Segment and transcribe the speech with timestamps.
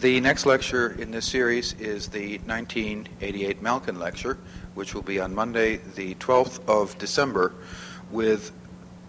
[0.00, 4.38] The next lecture in this series is the 1988 Malkin Lecture,
[4.72, 7.52] which will be on Monday, the 12th of December,
[8.10, 8.50] with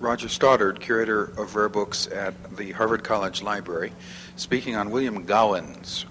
[0.01, 3.93] Roger Stoddard, curator of rare books at the Harvard College Library,
[4.35, 6.05] speaking on William Gowans,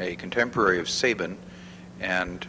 [0.00, 1.36] a contemporary of Sabin,
[2.00, 2.46] and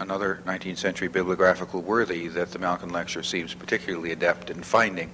[0.00, 5.10] another 19th century bibliographical worthy that the Malkin Lecture seems particularly adept in finding.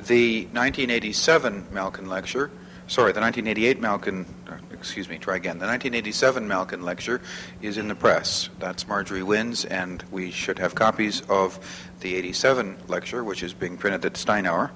[0.00, 2.50] The 1987 Malkin Lecture,
[2.88, 5.58] sorry, the 1988 Malkin, uh, excuse me, try again.
[5.58, 7.20] The 1987 Malkin Lecture
[7.62, 8.48] is in the press.
[8.58, 11.58] That's Marjorie Wynne's, and we should have copies of
[12.00, 14.70] the 87 lecture, which is being printed at Stinehour,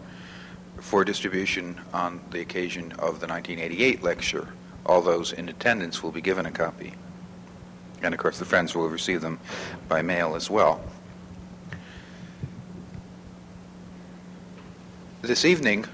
[0.81, 4.49] for distribution on the occasion of the 1988 lecture.
[4.87, 6.95] All those in attendance will be given a copy.
[8.03, 9.39] And of course, the friends will receive them
[9.89, 10.83] by mail as well.
[15.23, 15.85] This evening,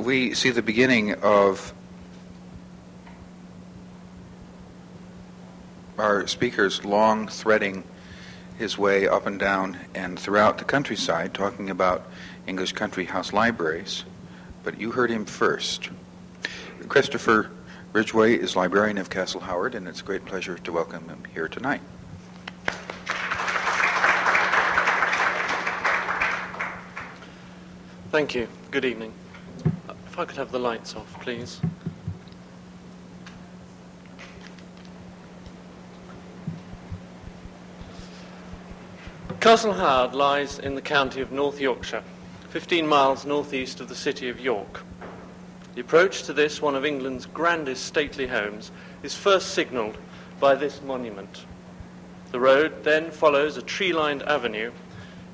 [0.00, 1.74] we see the beginning of
[5.98, 7.84] our speaker's long threading
[8.58, 12.06] his way up and down and throughout the countryside talking about
[12.46, 14.04] English country house libraries,
[14.64, 15.90] but you heard him first.
[16.88, 17.50] Christopher
[17.92, 21.48] Ridgway is librarian of Castle Howard, and it's a great pleasure to welcome him here
[21.48, 21.80] tonight.
[28.10, 28.48] Thank you.
[28.70, 29.12] Good evening.
[30.10, 31.60] If I could have the lights off, please.
[39.38, 42.02] Castle Howard lies in the county of North Yorkshire,
[42.48, 44.82] 15 miles northeast of the city of York.
[45.76, 48.72] The approach to this, one of England's grandest stately homes,
[49.04, 49.96] is first signalled
[50.40, 51.44] by this monument.
[52.32, 54.72] The road then follows a tree-lined avenue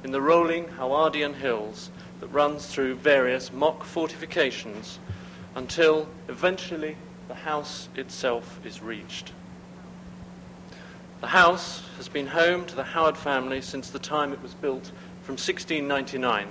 [0.05, 4.99] in the rolling Howardian hills that runs through various mock fortifications
[5.55, 6.97] until eventually
[7.29, 9.33] the house itself is reached.
[11.21, 14.93] The house has been home to the Howard family since the time it was built
[15.23, 16.47] from 1699,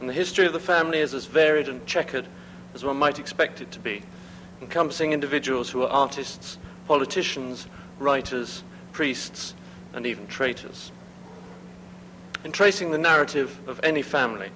[0.00, 2.26] and the history of the family is as varied and checkered
[2.74, 4.02] as one might expect it to be,
[4.60, 7.66] encompassing individuals who were artists, politicians,
[7.98, 9.54] writers, priests,
[9.92, 10.90] and even traitors.
[12.42, 14.50] In tracing the narrative of any family,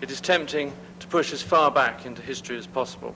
[0.00, 3.14] it is tempting to push as far back into history as possible.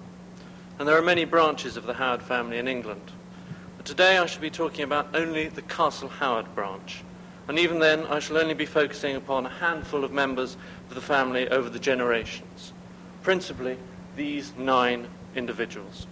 [0.78, 3.12] And there are many branches of the Howard family in England.
[3.77, 7.03] But today I shall be talking about only the Castle Howard branch.
[7.47, 10.56] And even then, I shall only be focusing upon a handful of members
[10.89, 12.73] of the family over the generations,
[13.23, 13.77] principally
[14.17, 16.06] these nine individuals.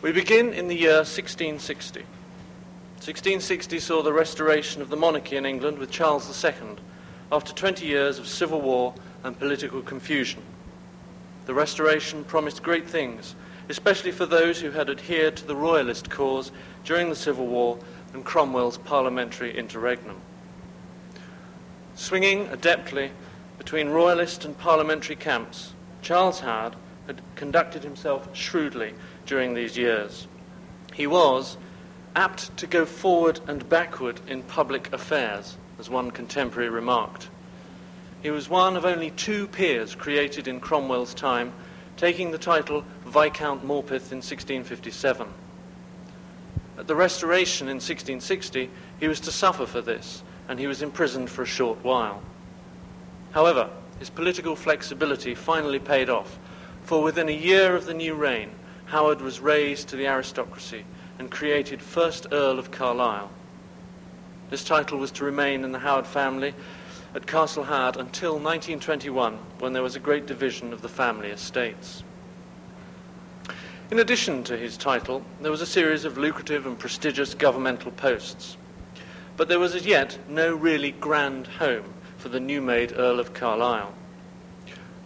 [0.00, 2.00] We begin in the year 1660.
[2.00, 6.52] 1660 saw the restoration of the monarchy in England with Charles II
[7.32, 8.94] after 20 years of civil war
[9.24, 10.42] and political confusion.
[11.46, 13.34] The restoration promised great things,
[13.70, 16.52] especially for those who had adhered to the royalist cause
[16.84, 17.78] during the Civil War
[18.12, 20.20] and Cromwell's parliamentary interregnum.
[21.94, 23.10] Swinging adeptly
[23.56, 25.72] between royalist and parliamentary camps,
[26.02, 26.76] Charles Howard
[27.06, 28.92] had conducted himself shrewdly
[29.24, 30.26] during these years.
[30.92, 31.56] He was
[32.14, 37.28] apt to go forward and backward in public affairs, as one contemporary remarked.
[38.22, 41.52] He was one of only two peers created in Cromwell's time,
[41.96, 45.26] taking the title Viscount Morpeth in 1657.
[46.78, 51.28] At the Restoration in 1660, he was to suffer for this, and he was imprisoned
[51.28, 52.22] for a short while.
[53.32, 56.38] However, his political flexibility finally paid off,
[56.84, 58.50] for within a year of the new reign,
[58.84, 60.84] Howard was raised to the aristocracy
[61.18, 63.32] and created First Earl of Carlisle.
[64.52, 66.52] This title was to remain in the Howard family
[67.14, 72.04] at Castle Howard until 1921, when there was a great division of the family estates.
[73.90, 78.58] In addition to his title, there was a series of lucrative and prestigious governmental posts.
[79.38, 83.94] But there was as yet no really grand home for the new-made Earl of Carlisle.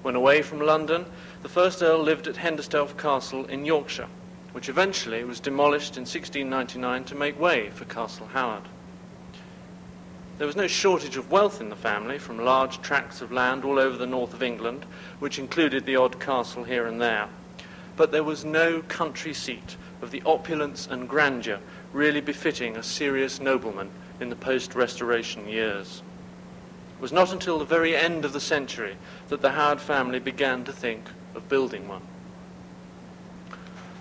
[0.03, 1.07] When away from London,
[1.43, 4.09] the first Earl lived at Henderskelf Castle in Yorkshire,
[4.51, 8.65] which eventually was demolished in 1699 to make way for Castle Howard.
[10.39, 13.79] There was no shortage of wealth in the family, from large tracts of land all
[13.79, 14.85] over the north of England,
[15.19, 17.29] which included the odd castle here and there.
[17.97, 21.61] But there was no country seat of the opulence and grandeur
[21.93, 23.91] really befitting a serious nobleman
[24.21, 26.03] in the post-Restoration years.
[26.99, 28.97] It was not until the very end of the century
[29.29, 32.03] that the Howard family began to think of building one.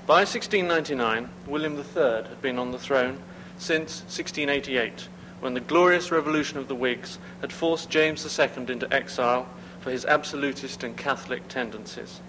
[0.05, 3.19] By 1699, William III had been on the throne
[3.57, 5.07] since 1688,
[5.39, 9.47] when the glorious revolution of the Whigs had forced James II into exile
[9.79, 12.21] for his absolutist and Catholic tendencies.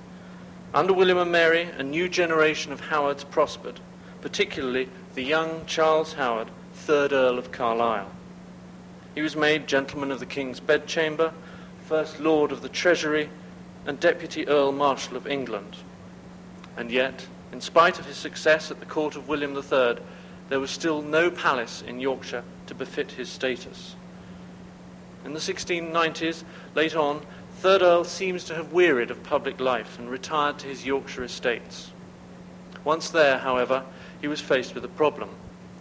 [0.75, 3.81] Under William and Mary, a new generation of Howards prospered,
[4.21, 8.11] particularly the young Charles Howard, 3rd Earl of Carlisle.
[9.15, 11.33] He was made Gentleman of the King's Bedchamber,
[11.87, 13.31] First Lord of the Treasury,
[13.87, 15.77] and Deputy Earl Marshal of England.
[16.77, 19.97] And yet, in spite of his success at the court of William III,
[20.49, 23.95] there was still no palace in Yorkshire to befit his status.
[25.25, 26.45] In the 1690s,
[26.75, 27.23] late on,
[27.57, 31.91] Third Earl seems to have wearied of public life and retired to his Yorkshire estates.
[32.85, 33.83] Once there, however,
[34.21, 35.31] he was faced with a problem.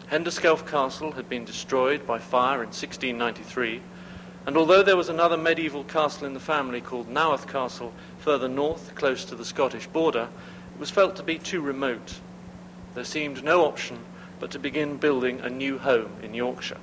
[0.09, 3.81] Henderskelf Castle had been destroyed by fire in 1693,
[4.47, 8.95] and although there was another medieval castle in the family called Naworth Castle further north,
[8.95, 10.29] close to the Scottish border,
[10.73, 12.19] it was felt to be too remote.
[12.93, 13.99] There seemed no option
[14.45, 16.77] but to begin building a new home in Yorkshire.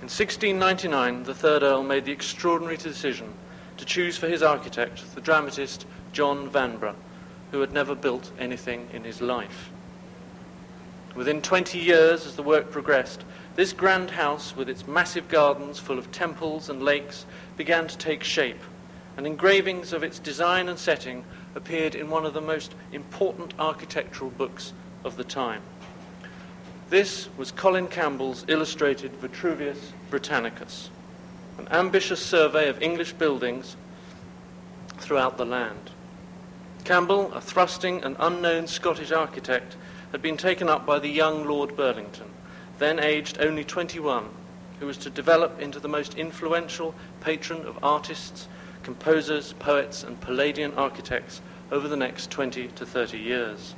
[0.00, 3.34] In 1699, the third Earl made the extraordinary decision
[3.76, 5.84] to choose for his architect the dramatist
[6.14, 6.94] John Vanbrugh,
[7.50, 9.70] who had never built anything in his life.
[11.14, 15.98] Within 20 years, as the work progressed, this grand house, with its massive gardens full
[15.98, 17.26] of temples and lakes,
[17.58, 18.62] began to take shape,
[19.18, 21.22] and engravings of its design and setting
[21.54, 24.72] appeared in one of the most important architectural books
[25.04, 25.60] of the time.
[26.92, 30.90] This was Colin Campbell's illustrated Vitruvius Britannicus,
[31.56, 33.76] an ambitious survey of English buildings
[34.98, 35.90] throughout the land.
[36.84, 39.74] Campbell, a thrusting and unknown Scottish architect,
[40.10, 42.28] had been taken up by the young Lord Burlington,
[42.78, 44.28] then aged only 21,
[44.78, 48.48] who was to develop into the most influential patron of artists,
[48.82, 51.40] composers, poets, and Palladian architects
[51.70, 53.74] over the next 20 to 30 years.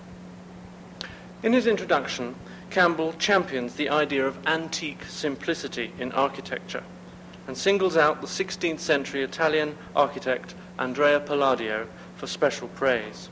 [1.45, 2.35] In his introduction,
[2.75, 6.83] Campbell champions the idea of antique simplicity in architecture
[7.47, 11.87] and singles out the 16th century Italian architect Andrea Palladio
[12.17, 13.29] for special praise.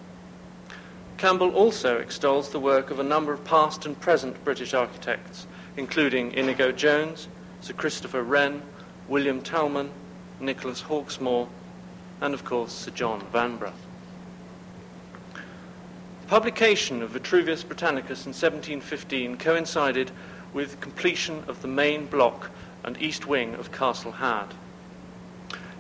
[1.18, 6.30] Campbell also extols the work of a number of past and present British architects, including
[6.34, 7.26] Inigo Jones,
[7.62, 8.62] Sir Christopher Wren,
[9.08, 9.90] William Talman,
[10.38, 11.48] Nicholas Hawksmoor,
[12.20, 13.72] and of course Sir John Vanbrugh
[16.26, 20.10] publication of Vitruvius Britannicus in 1715 coincided
[20.52, 22.50] with completion of the main block
[22.84, 24.54] and east wing of Castle Howard.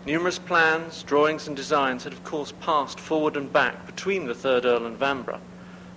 [0.04, 4.64] Numerous plans, drawings and designs had of course passed forward and back between the third
[4.64, 5.40] Earl and Vanbrugh,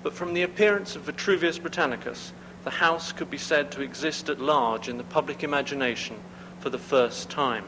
[0.04, 2.32] but from the appearance of Vitruvius Britannicus,
[2.64, 6.18] the house could be said to exist at large in the public imagination
[6.60, 7.64] for the first time.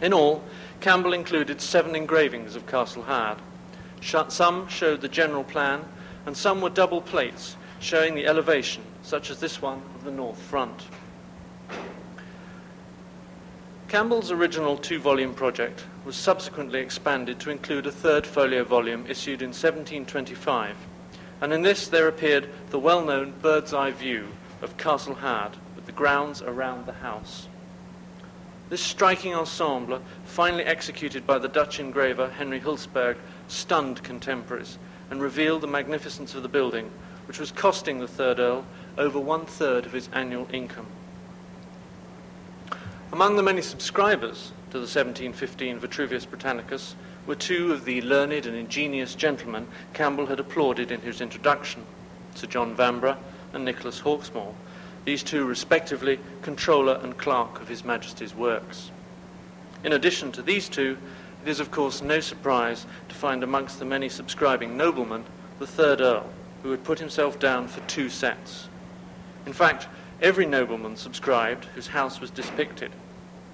[0.00, 0.42] In all,
[0.80, 3.38] Campbell included seven engravings of Castle Howard,
[4.02, 5.84] some showed the general plan,
[6.26, 10.40] and some were double plates showing the elevation, such as this one of the north
[10.40, 10.86] front.
[13.88, 19.48] Campbell's original two-volume project was subsequently expanded to include a third folio volume issued in
[19.48, 20.76] 1725,
[21.40, 24.28] and in this there appeared the well-known bird's-eye view
[24.60, 27.46] of Castle Howard with the grounds around the house.
[28.68, 33.16] This striking ensemble, finally executed by the Dutch engraver Henry Hulsberg,
[33.46, 34.78] stunned contemporaries
[35.08, 36.90] and revealed the magnificence of the building,
[37.28, 38.64] which was costing the third Earl
[38.98, 40.86] over one third of his annual income.
[43.12, 48.56] Among the many subscribers to the 1715 Vitruvius Britannicus were two of the learned and
[48.56, 51.86] ingenious gentlemen Campbell had applauded in his introduction,
[52.34, 53.16] Sir John Vanbrugh
[53.52, 54.54] and Nicholas Hawksmoor,
[55.06, 58.90] these two respectively controller and clerk of His Majesty's works.
[59.84, 60.98] In addition to these two,
[61.44, 65.24] it is of course no surprise to find amongst the many subscribing noblemen
[65.60, 66.28] the third Earl,
[66.64, 68.68] who had put himself down for two sets.
[69.46, 69.86] In fact,
[70.20, 72.90] every nobleman subscribed whose house was depicted.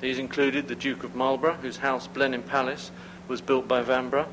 [0.01, 2.91] These included the Duke of Marlborough, whose house Blenheim Palace
[3.29, 4.27] was built by Vanbrugh,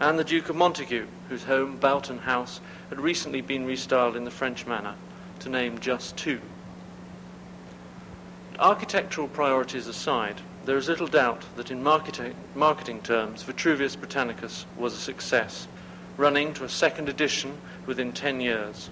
[0.00, 4.30] and the Duke of Montagu, whose home Boughton House had recently been restyled in the
[4.30, 4.94] French manner,
[5.40, 6.40] to name just two.
[8.58, 14.94] Architectural priorities aside, there is little doubt that in marketing, marketing terms, Vitruvius Britannicus was
[14.94, 15.66] a success,
[16.16, 18.90] running to a second edition within 10 years.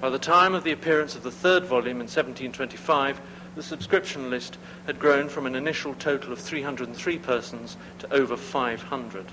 [0.00, 3.20] By the time of the appearance of the third volume in 1725,
[3.54, 9.26] the subscription list had grown from an initial total of 303 persons to over 500.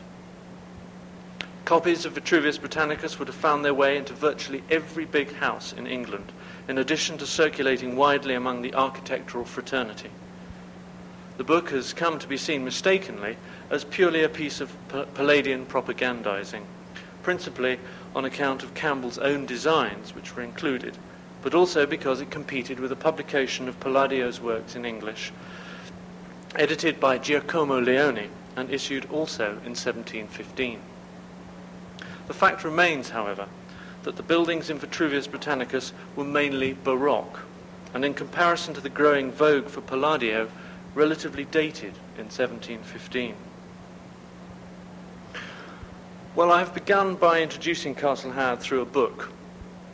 [1.65, 5.87] Copies of Vitruvius Britannicus would have found their way into virtually every big house in
[5.87, 6.31] England,
[6.69, 10.09] in addition to circulating widely among the architectural fraternity
[11.39, 13.37] the book has come to be seen mistakenly
[13.69, 16.63] as purely a piece of Palladian propagandizing,
[17.23, 17.79] principally
[18.13, 20.97] on account of Campbell's own designs, which were included,
[21.41, 25.31] but also because it competed with a publication of Palladio's works in English,
[26.57, 30.81] edited by Giacomo Leoni and issued also in 1715.
[32.27, 33.47] The fact remains, however,
[34.03, 37.41] that the buildings in Vitruvius Britannicus were mainly Baroque,
[37.93, 40.49] and in comparison to the growing vogue for Palladio,
[40.95, 43.35] relatively dated in 1715.
[46.35, 49.31] Well, I've begun by introducing Castle Howard through a book.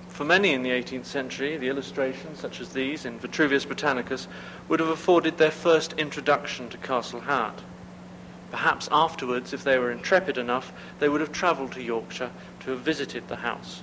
[0.10, 4.28] For many in the 18th century, the illustrations, such as these in Vitruvius Britannicus,
[4.68, 7.62] would have afforded their first introduction to Castle Howard.
[8.52, 12.32] Perhaps afterwards, if they were intrepid enough, they would have travelled to Yorkshire
[12.62, 13.82] to have visited the house.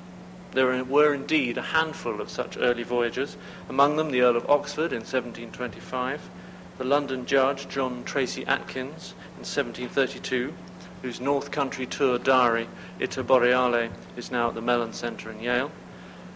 [0.52, 3.38] There were indeed a handful of such early voyagers,
[3.71, 6.28] among them the Earl of Oxford in 1725,
[6.76, 10.52] the London judge John Tracy Atkins in 1732,
[11.00, 12.68] whose North Country tour diary,
[13.00, 15.73] Iter Boreale, is now at the Mellon Centre in Yale,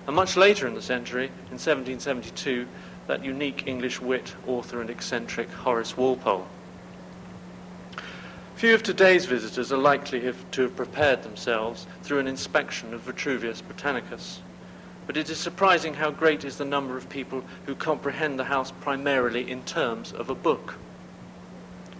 [0.06, 2.66] and much later in the century, in 1772,
[3.06, 6.48] that unique English wit, author, and eccentric Horace Walpole.
[8.56, 10.18] Few of today's visitors are likely
[10.52, 14.40] to have prepared themselves through an inspection of Vitruvius Britannicus.
[15.06, 18.70] But it is surprising how great is the number of people who comprehend the house
[18.70, 20.76] primarily in terms of a book.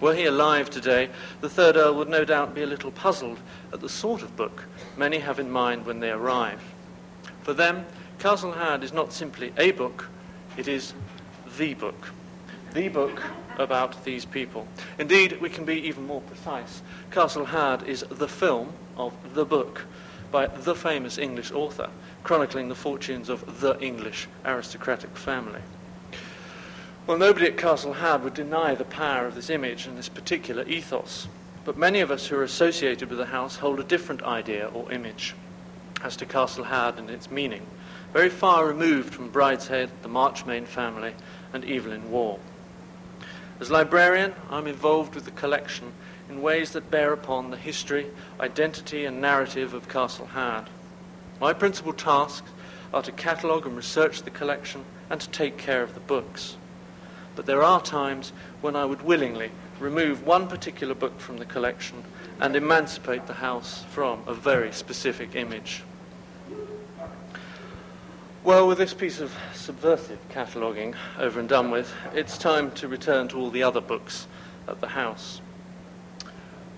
[0.01, 1.11] Were he alive today,
[1.43, 3.39] the third Earl would no doubt be a little puzzled
[3.71, 4.65] at the sort of book
[4.97, 6.63] many have in mind when they arrive.
[7.43, 7.85] For them,
[8.19, 10.09] Castle Howard is not simply a book,
[10.57, 10.95] it is
[11.59, 12.13] the book.
[12.73, 13.23] The book
[13.59, 14.67] about these people.
[14.99, 16.83] Indeed, we can be even more precise.
[17.11, 19.87] Castle Howard is the film of the book
[20.31, 21.89] by the famous English author,
[22.25, 25.61] chronicling the fortunes of the English aristocratic family.
[27.07, 30.65] Well, nobody at Castle Howard would deny the power of this image and this particular
[30.65, 31.29] ethos,
[31.65, 34.91] but many of us who are associated with the house hold a different idea or
[34.91, 35.35] image
[36.03, 37.65] as to Castle Howard and its meaning,
[38.13, 41.15] very far removed from Brideshead, the Marchmain family,
[41.53, 42.39] and Evelyn Waugh.
[43.59, 45.93] As librarian, I'm involved with the collection
[46.29, 48.07] in ways that bear upon the history,
[48.39, 50.69] identity, and narrative of Castle Howard.
[51.41, 52.51] My principal tasks
[52.93, 56.57] are to catalogue and research the collection and to take care of the books.
[57.35, 62.05] But there are times when I would willingly remove one particular book from the collection
[62.41, 65.83] and emancipate the house from a very specific image.
[68.47, 73.27] Well, with this piece of subversive cataloguing over and done with, it's time to return
[73.27, 74.29] to all the other books
[74.69, 75.41] at the house.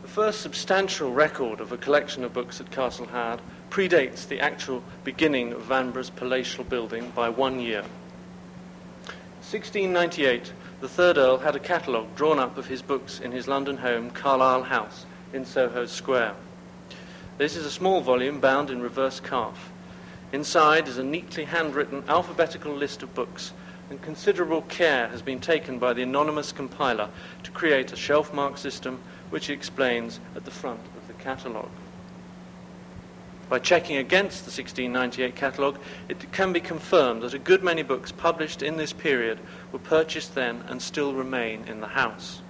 [0.01, 4.83] The first substantial record of a collection of books at Castle Howard predates the actual
[5.05, 7.83] beginning of Vanbrugh's palatial building by one year.
[9.43, 13.77] 1698, the third Earl had a catalogue drawn up of his books in his London
[13.77, 16.33] home, Carlisle House, in Soho Square.
[17.37, 19.71] This is a small volume bound in reverse calf.
[20.33, 23.53] Inside is a neatly handwritten alphabetical list of books,
[23.89, 27.09] and considerable care has been taken by the anonymous compiler
[27.43, 31.71] to create a shelf mark system which he explains at the front of the catalogue.
[33.49, 35.79] By checking against the 1698 catalogue,
[36.11, 39.39] it can be confirmed that a good many books published in this period
[39.73, 42.43] were purchased then and still remain in the house.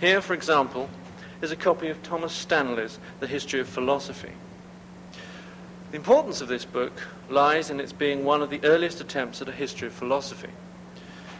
[0.00, 0.88] Here, for example,
[1.42, 4.32] is a copy of Thomas Stanley's The History of Philosophy.
[5.92, 9.48] The importance of this book lies in its being one of the earliest attempts at
[9.50, 10.48] a history of philosophy.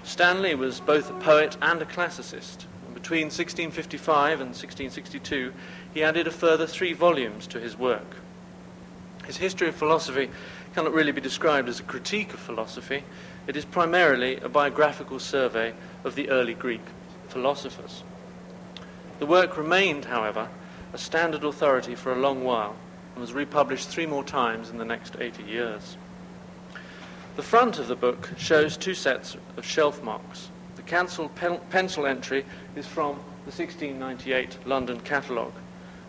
[0.05, 2.67] Stanley was both a poet and a classicist.
[2.85, 5.55] And between 1655 and 1662,
[5.95, 8.17] he added a further three volumes to his work.
[9.25, 10.29] His history of philosophy
[10.75, 13.05] cannot really be described as a critique of philosophy.
[13.47, 15.73] It is primarily a biographical survey
[16.05, 16.85] of the early Greek
[17.29, 18.03] philosophers.
[19.19, 20.51] The work remained, however,
[20.93, 22.77] a standard authority for a long while
[23.15, 25.97] and was republished three more times in the next 80 years.
[27.37, 30.51] The front of the book shows two sets of shelf marks.
[30.77, 32.45] The cancelled pen- pencil entry
[32.77, 33.17] is from
[33.47, 35.55] the 1698 London catalogue,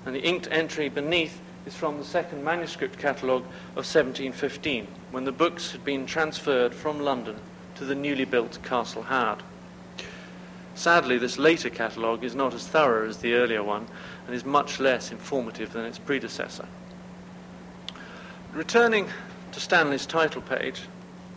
[0.06, 3.44] and the inked entry beneath is from the second manuscript catalogue
[3.76, 7.36] of 1715, when the books had been transferred from London
[7.76, 9.44] to the newly built Castle Howard.
[10.76, 13.88] Sadly, this later catalogue is not as thorough as the earlier one
[14.26, 16.68] and is much less informative than its predecessor.
[18.54, 19.08] Returning
[19.52, 20.84] to Stanley's title page,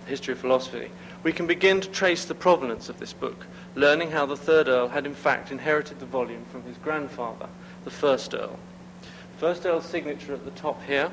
[0.04, 0.90] History of Philosophy,
[1.22, 4.88] we can begin to trace the provenance of this book, learning how the third Earl
[4.88, 7.48] had in fact inherited the volume from his grandfather,
[7.84, 8.58] the first Earl.
[9.38, 11.10] First Earl's signature at the top here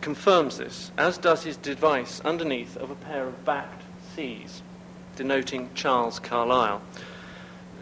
[0.00, 3.82] confirms this, as does his device underneath of a pair of backed
[4.14, 4.62] C's,
[5.16, 6.80] denoting Charles Carlisle.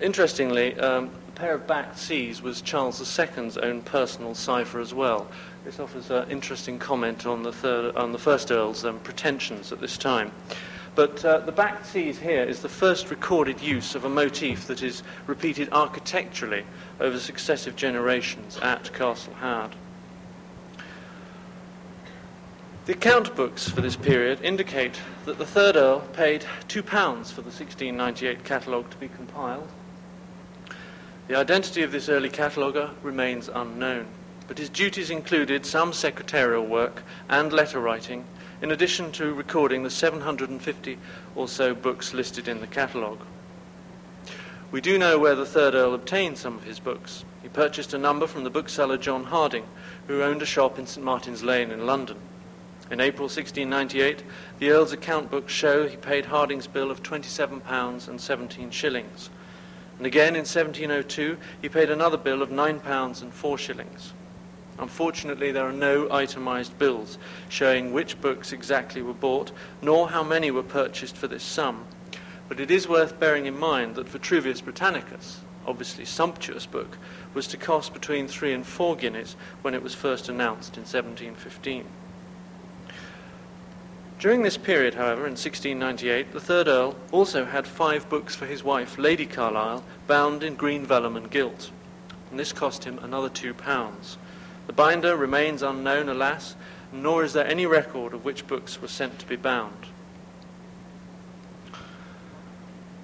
[0.01, 5.29] Interestingly, um, the pair of backed C's was Charles II's own personal cipher as well,
[5.65, 9.81] this offers an interesting comment on the, third, on the first Earl's um, pretensions at
[9.81, 10.31] this time.
[10.95, 14.83] But uh, the back tees here is the first recorded use of a motif that
[14.83, 16.65] is repeated architecturally
[17.01, 19.75] over successive generations at Castle Howard.
[22.87, 27.49] The account books for this period indicate that the third Earl paid £2 for the
[27.49, 29.69] 1698 catalogue to be compiled.
[31.27, 34.07] The identity of this early cataloguer remains unknown,
[34.47, 38.25] but his duties included some secretarial work and letter writing,
[38.61, 40.99] in addition to recording the 750
[41.35, 43.21] or so books listed in the catalogue.
[44.71, 47.25] We do know where the third Earl obtained some of his books.
[47.43, 49.67] He purchased a number from the bookseller John Harding,
[50.09, 52.17] who owned a shop in St Martin's Lane in London.
[52.91, 54.25] In April 1698,
[54.59, 59.31] the Earl's account books show he paid Harding's bill of £27 and 17 shillings.
[59.99, 64.13] And again in 1702, he paid another bill of £9 and 4 shillings.
[64.79, 70.51] Unfortunately, there are no itemised bills showing which books exactly were bought, nor how many
[70.51, 71.87] were purchased for this sum.
[72.49, 76.99] But it is worth bearing in mind that Vitruvius Britannicus, obviously sumptuous book,
[77.33, 81.85] was to cost between three and four guineas when it was first announced in 1715.
[84.19, 88.65] During this period, however, in 1698, the third Earl also had five books for his
[88.65, 91.71] wife, Lady Carlisle, bound in green vellum and gilt,
[92.31, 94.17] and this cost him another two pounds.
[94.67, 96.57] The binder remains unknown, alas,
[96.93, 99.87] nor is there any record of which books were sent to be bound.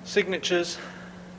[0.05, 0.79] Signatures,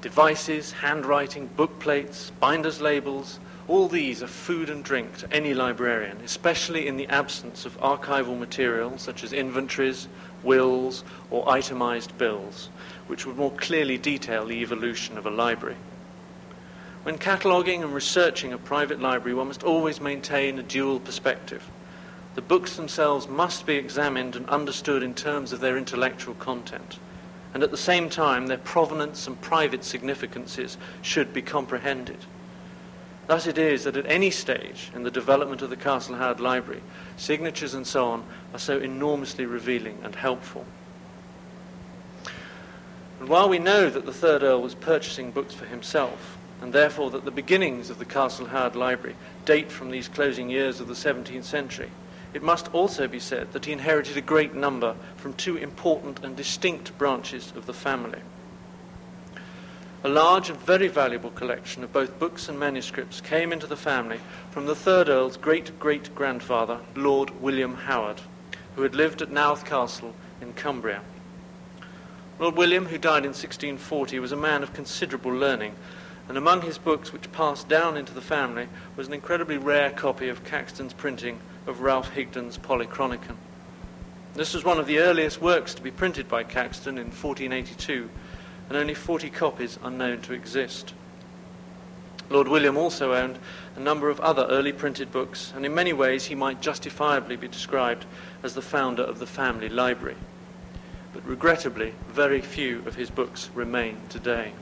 [0.02, 6.18] devices, handwriting, book plates, binders' labels, all these are food and drink to any librarian,
[6.26, 10.08] especially in the absence of archival material such as inventories,
[10.44, 12.70] wills, or itemized bills,
[13.08, 15.78] which would more clearly detail the evolution of a library.
[17.04, 21.68] When cataloguing and researching a private library, one must always maintain a dual perspective.
[22.36, 27.00] The books themselves must be examined and understood in terms of their intellectual content,
[27.56, 32.20] and at the same time, their provenance and private significances should be comprehended.
[33.26, 36.82] Thus it is that at any stage in the development of the Castle Howard Library,
[37.18, 40.66] signatures and so on are so enormously revealing and helpful.
[43.20, 46.31] And while we know that the third Earl was purchasing books for himself,
[46.62, 50.80] and therefore that the beginnings of the Castle Howard Library date from these closing years
[50.80, 51.90] of the 17th century,
[52.34, 56.38] it must also be said that he inherited a great number from two important and
[56.38, 58.20] distinct branches of the family.
[60.04, 64.20] A large and very valuable collection of both books and manuscripts came into the family
[64.50, 68.22] from the third Earl's great-great-grandfather, Lord William Howard,
[68.76, 71.02] who had lived at Naworth Castle in Cumbria.
[72.40, 75.76] Lord William, who died in 1640, was a man of considerable learning,
[76.28, 80.30] and among his books which passed down into the family was an incredibly rare copy
[80.30, 83.38] of Caxton's printing of Ralph Higden's Polychronicon.
[84.34, 88.10] This was one of the earliest works to be printed by Caxton in 1482,
[88.70, 90.94] and only 40 copies are known to exist.
[92.30, 93.38] Lord William also owned
[93.76, 97.50] a number of other early printed books, and in many ways he might justifiably be
[97.50, 98.06] described
[98.42, 100.16] as the founder of the family library.
[101.14, 104.54] But regrettably, very few of his books remain today.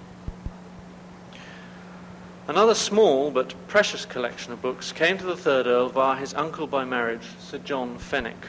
[2.50, 6.66] Another small but precious collection of books came to the third Earl via his uncle
[6.66, 8.48] by marriage, Sir John Fenwick.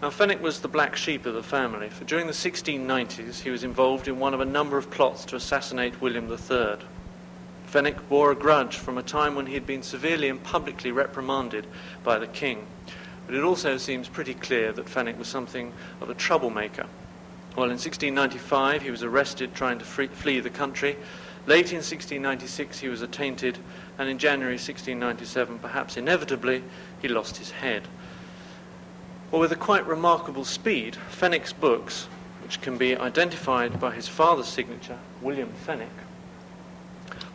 [0.00, 3.64] Now, Fenwick was the black sheep of the family, for during the 1690s he was
[3.64, 6.76] involved in one of a number of plots to assassinate William III.
[7.64, 11.66] Fenwick bore a grudge from a time when he had been severely and publicly reprimanded
[12.04, 12.64] by the king,
[13.26, 16.86] but it also seems pretty clear that Fenwick was something of a troublemaker.
[17.56, 20.96] Well, in 1695 he was arrested trying to free, flee the country.
[21.46, 23.58] Late in 1696 he was attainted,
[23.98, 26.64] and in January 1697, perhaps inevitably,
[27.00, 27.86] he lost his head.
[29.30, 32.08] Well, with a quite remarkable speed, Fenwick's books,
[32.42, 35.88] which can be identified by his father's signature, William Fenwick,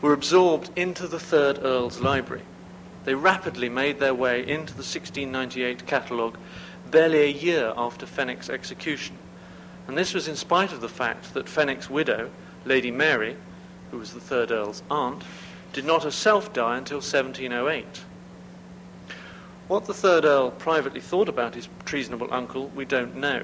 [0.01, 2.43] were absorbed into the Third Earl's library.
[3.05, 6.37] They rapidly made their way into the 1698 catalogue
[6.89, 9.17] barely a year after Fenwick's execution.
[9.87, 12.29] And this was in spite of the fact that Fenwick's widow,
[12.65, 13.37] Lady Mary,
[13.91, 15.23] who was the Third Earl's aunt,
[15.73, 18.03] did not herself die until 1708.
[19.67, 23.43] What the third Earl privately thought about his treasonable uncle, we don't know,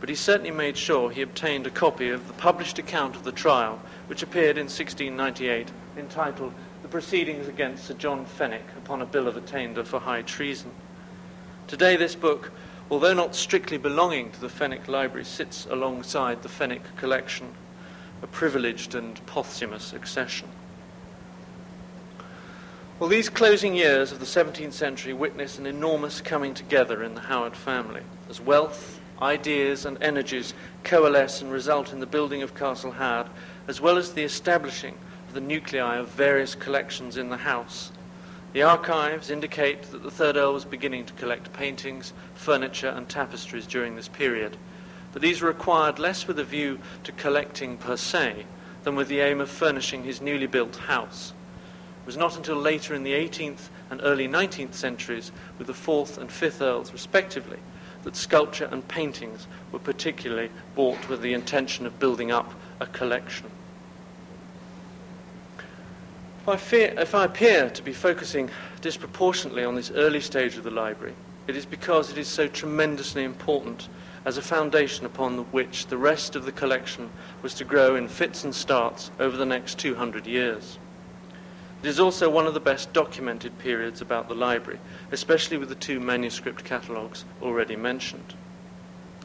[0.00, 3.32] but he certainly made sure he obtained a copy of the published account of the
[3.32, 6.52] trial, which appeared in 1698, entitled
[6.82, 10.72] The Proceedings Against Sir John Fenwick upon a Bill of Attainder for High Treason.
[11.68, 12.52] Today, this book,
[12.90, 17.54] although not strictly belonging to the Fenwick Library, sits alongside the Fenwick collection,
[18.22, 20.48] a privileged and posthumous accession.
[22.98, 27.22] Well, these closing years of the 17th century witness an enormous coming together in the
[27.22, 30.54] Howard family, as wealth, ideas and energies
[30.84, 33.26] coalesce and result in the building of Castle Howard,
[33.66, 37.90] as well as the establishing of the nuclei of various collections in the house.
[38.52, 43.66] The archives indicate that the Third Earl was beginning to collect paintings, furniture, and tapestries
[43.66, 44.56] during this period,
[45.12, 48.46] but these were acquired less with a view to collecting per se
[48.84, 51.32] than with the aim of furnishing his newly built house.
[52.02, 56.18] It was not until later in the 18th and early 19th centuries, with the fourth
[56.18, 57.58] and fifth Earls respectively,
[58.02, 63.46] that sculpture and paintings were particularly bought with the intention of building up a collection.
[66.40, 70.64] If I, fear, if I appear to be focusing disproportionately on this early stage of
[70.64, 71.14] the library,
[71.46, 73.88] it is because it is so tremendously important
[74.24, 77.10] as a foundation upon which the rest of the collection
[77.42, 80.78] was to grow in fits and starts over the next 200 years.
[81.82, 84.78] It is also one of the best documented periods about the library,
[85.10, 88.34] especially with the two manuscript catalogues already mentioned.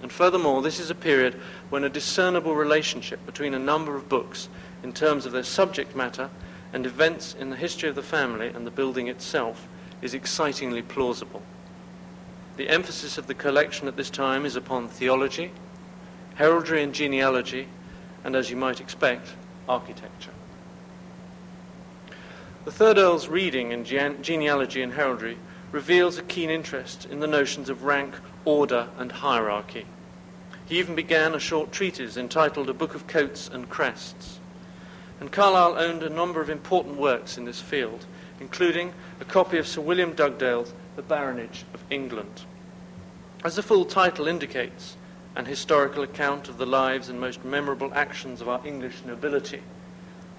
[0.02, 1.36] And furthermore, this is a period
[1.70, 4.50] when a discernible relationship between a number of books
[4.84, 6.30] in terms of their subject matter
[6.74, 9.68] and events in the history of the family and the building itself
[10.02, 11.42] is excitingly plausible.
[12.58, 15.52] The emphasis of the collection at this time is upon theology,
[16.36, 17.68] heraldry and genealogy,
[18.24, 19.36] and as you might expect,
[19.70, 20.32] architecture.
[22.66, 25.38] The Third Earl's reading in gene- genealogy and heraldry
[25.72, 29.86] reveals a keen interest in the notions of rank, order, and hierarchy.
[30.66, 34.40] He even began a short treatise entitled A Book of Coats and Crests.
[35.20, 38.08] And Carlisle owned a number of important works in this field,
[38.40, 42.44] including a copy of Sir William Dugdale's The Baronage of England.
[43.46, 44.98] As the full title indicates,
[45.38, 49.62] an historical account of the lives and most memorable actions of our English nobility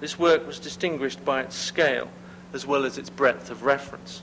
[0.01, 2.09] this work was distinguished by its scale
[2.53, 4.23] as well as its breadth of reference.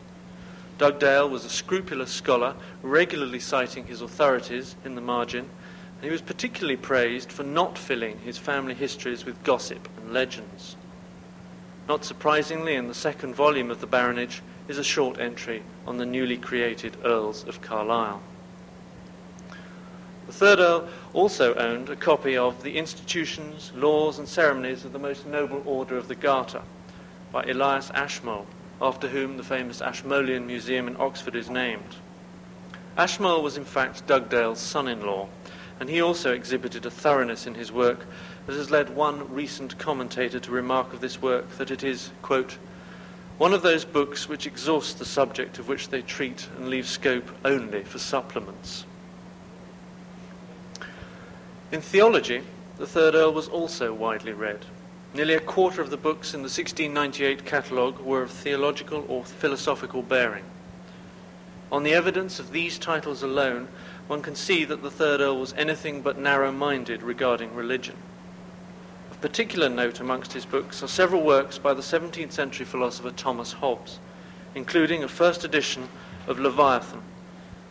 [0.78, 5.50] Dugdale was a scrupulous scholar, regularly citing his authorities in the margin,
[5.98, 10.76] and he was particularly praised for not filling his family histories with gossip and legends.
[11.88, 16.06] Not surprisingly, in the second volume of the Baronage is a short entry on the
[16.06, 18.21] newly created Earls of Carlisle.
[20.28, 24.99] The third Earl also owned a copy of The Institutions, Laws and Ceremonies of the
[24.99, 26.63] Most Noble Order of the Garter
[27.32, 28.47] by Elias Ashmole,
[28.82, 31.97] after whom the famous Ashmolean Museum in Oxford is named.
[32.97, 35.28] Ashmole was in fact Dugdale's son-in-law,
[35.80, 38.08] and he also exhibited a thoroughness in his work
[38.47, 42.58] that has led one recent commentator to remark of this work that it is, quote,
[43.38, 47.30] one of those books which exhaust the subject of which they treat and leave scope
[47.43, 48.86] only for supplements.
[51.71, 52.43] In theology,
[52.78, 54.65] the third Earl was also widely read.
[55.13, 60.02] Nearly a quarter of the books in the 1698 catalogue were of theological or philosophical
[60.02, 60.43] bearing.
[61.71, 63.67] On the evidence of these titles alone,
[64.08, 67.95] one can see that the third Earl was anything but narrow-minded regarding religion.
[69.15, 73.54] Of particular note amongst his books are several works by the 17th century philosopher Thomas
[73.54, 73.97] Hobbes,
[74.54, 75.88] including a first edition
[76.28, 77.01] of Leviathan,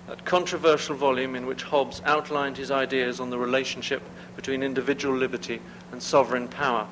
[0.09, 4.03] that controversial volume in which Hobbes outlined his ideas on the relationship
[4.35, 5.61] between individual liberty
[5.93, 6.87] and sovereign power,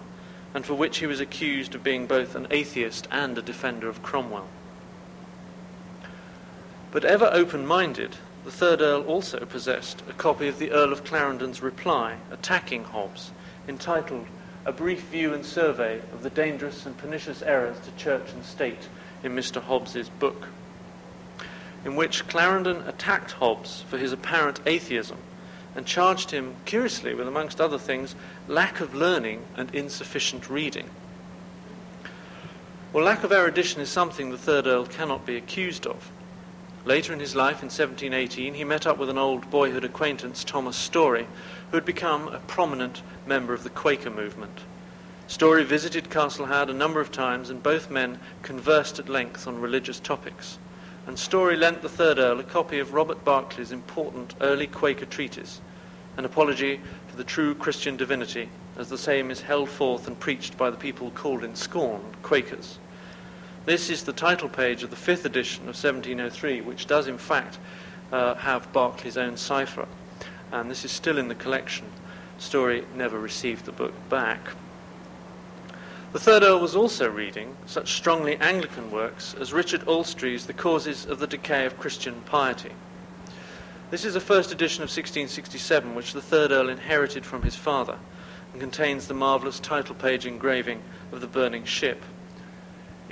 [0.54, 4.02] and for which he was accused of being both an atheist and a defender of
[4.02, 4.48] Cromwell.
[6.90, 11.62] But ever open-minded, the third Earl also possessed a copy of the Earl of Clarendon's
[11.62, 13.30] reply attacking Hobbes,
[13.66, 14.26] entitled
[14.64, 18.88] A Brief View and Survey of the Dangerous and Pernicious Errors to Church and State
[19.24, 19.60] in Mr.
[19.60, 20.46] Hobbes's book
[21.84, 25.18] in which Clarendon attacked Hobbes for his apparent atheism
[25.74, 28.14] and charged him, curiously, with, amongst other things,
[28.46, 30.88] lack of learning and insufficient reading.
[32.92, 36.10] Well, lack of erudition is something the third Earl cannot be accused of.
[36.84, 40.76] Later in his life, in 1718, he met up with an old boyhood acquaintance, Thomas
[40.76, 41.26] Story,
[41.70, 44.60] who had become a prominent member of the Quaker movement.
[45.28, 49.60] Story visited Castle Howard a number of times, and both men conversed at length on
[49.60, 50.58] religious topics
[51.06, 55.60] and Story lent the third Earl a copy of Robert Barclay's important early Quaker treatise,
[56.16, 60.56] an apology for the true Christian divinity, as the same is held forth and preached
[60.56, 62.78] by the people called in scorn Quakers.
[63.64, 67.58] This is the title page of the fifth edition of 1703, which does in fact
[68.10, 69.86] uh, have Barclay's own cipher,
[70.50, 71.86] and this is still in the collection.
[72.38, 74.40] Story never received the book back.
[76.12, 81.06] The third Earl was also reading such strongly Anglican works as Richard Allestree's The Causes
[81.06, 82.72] of the Decay of Christian Piety.
[83.92, 87.98] This is a first edition of 1667 which the third Earl inherited from his father
[88.50, 92.02] and contains the marvellous title page engraving of the burning ship.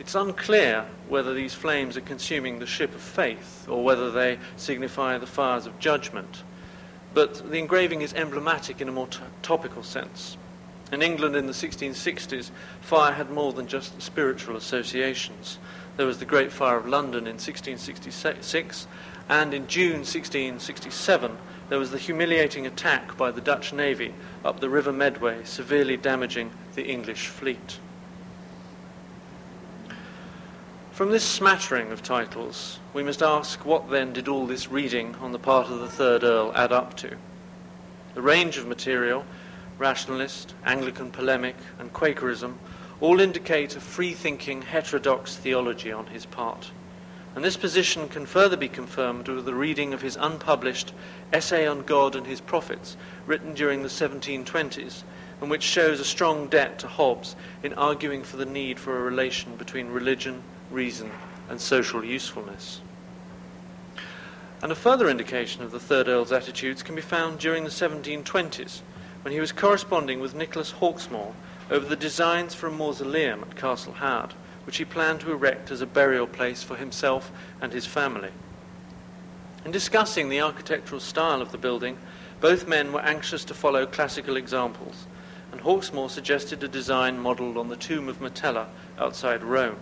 [0.01, 5.19] It's unclear whether these flames are consuming the ship of faith or whether they signify
[5.19, 6.43] the fires of judgment.
[7.13, 10.39] but the engraving is emblematic in a more t- topical sense.
[10.93, 15.59] In England in the 1660s, fire had more than just spiritual associations.
[15.97, 18.87] There was the Great Fire of London in 1666,
[19.29, 21.37] and in June 1667,
[21.69, 26.53] there was the humiliating attack by the Dutch Navy up the River Medway, severely damaging
[26.75, 27.81] the English fleet.
[31.01, 35.33] From this smattering of titles, we must ask what then did all this reading on
[35.33, 37.17] the part of the Third Earl add up to?
[38.13, 39.25] The range of material,
[39.79, 42.59] rationalist, Anglican polemic, and Quakerism,
[43.01, 46.71] all indicate a free-thinking, heterodox theology on his part.
[47.35, 50.93] And this position can further be confirmed with the reading of his unpublished
[51.33, 55.05] Essay on God and His Prophets, written during the 1720s,
[55.41, 59.03] and which shows a strong debt to Hobbes in arguing for the need for a
[59.03, 61.11] relation between religion, reason,
[61.49, 62.81] and social usefulness.
[64.63, 68.83] And a further indication of the Third Earl's attitudes can be found during the 1720s,
[69.23, 71.33] when he was corresponding with Nicholas Hawksmoor
[71.71, 75.81] over the designs for a mausoleum at Castle Howard, which he planned to erect as
[75.81, 78.31] a burial place for himself and his family.
[79.65, 81.99] In discussing the architectural style of the building,
[82.41, 85.07] both men were anxious to follow classical examples,
[85.53, 88.67] and Hawksmoor suggested a design modelled on the tomb of Metella
[88.99, 89.77] outside Rome.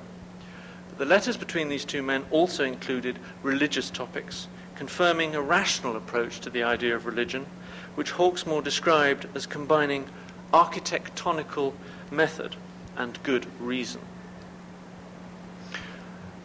[0.98, 6.50] The letters between these two men also included religious topics, confirming a rational approach to
[6.50, 7.46] the idea of religion,
[7.94, 10.06] which Hawksmoor described as combining
[10.52, 11.74] architectonical
[12.10, 12.56] method
[12.96, 14.00] and good reason.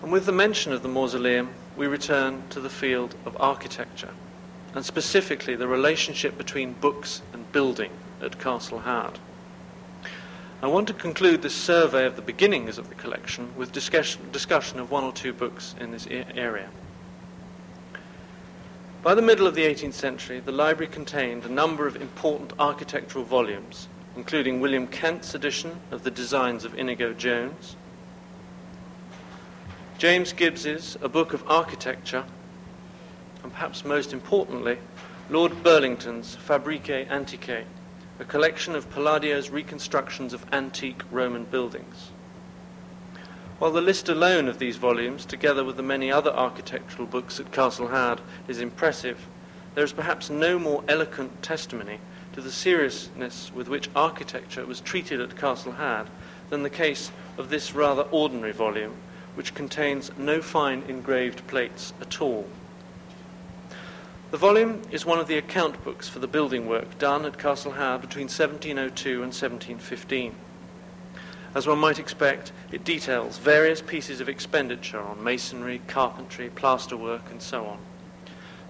[0.03, 4.11] And with the mention of the mausoleum, we return to the field of architecture,
[4.75, 9.17] and specifically the relationship between books and building at Castle Howard.
[10.63, 14.80] I want to conclude this survey of the beginnings of the collection with discussion, discussion
[14.80, 16.69] of one or two books in this area.
[19.02, 23.26] By the middle of the 18th century, the library contained a number of important architectural
[23.26, 27.76] volumes, including William Kent's edition of the Designs of Inigo Jones,
[29.97, 32.23] James Gibbs's A Book of Architecture,
[33.43, 34.78] and perhaps most importantly,
[35.30, 37.65] Lord Burlington's Fabbriche Antiche,
[38.19, 42.12] a collection of Palladio's reconstructions of antique Roman buildings.
[43.60, 47.52] While the list alone of these volumes, together with the many other architectural books at
[47.52, 49.28] Castle Howard, is impressive,
[49.73, 51.99] there is perhaps no more eloquent testimony
[52.34, 56.08] to the seriousness with which architecture was treated at Castle Howard
[56.49, 58.93] than the case of this rather ordinary volume
[59.36, 62.47] which contains no fine engraved plates at all.
[64.34, 67.74] The volume is one of the account books for the building work done at Castle
[67.74, 70.34] Howard between 1702 and 1715.
[71.54, 77.43] As one might expect, it details various pieces of expenditure on masonry, carpentry, plasterwork, and
[77.43, 77.78] so on.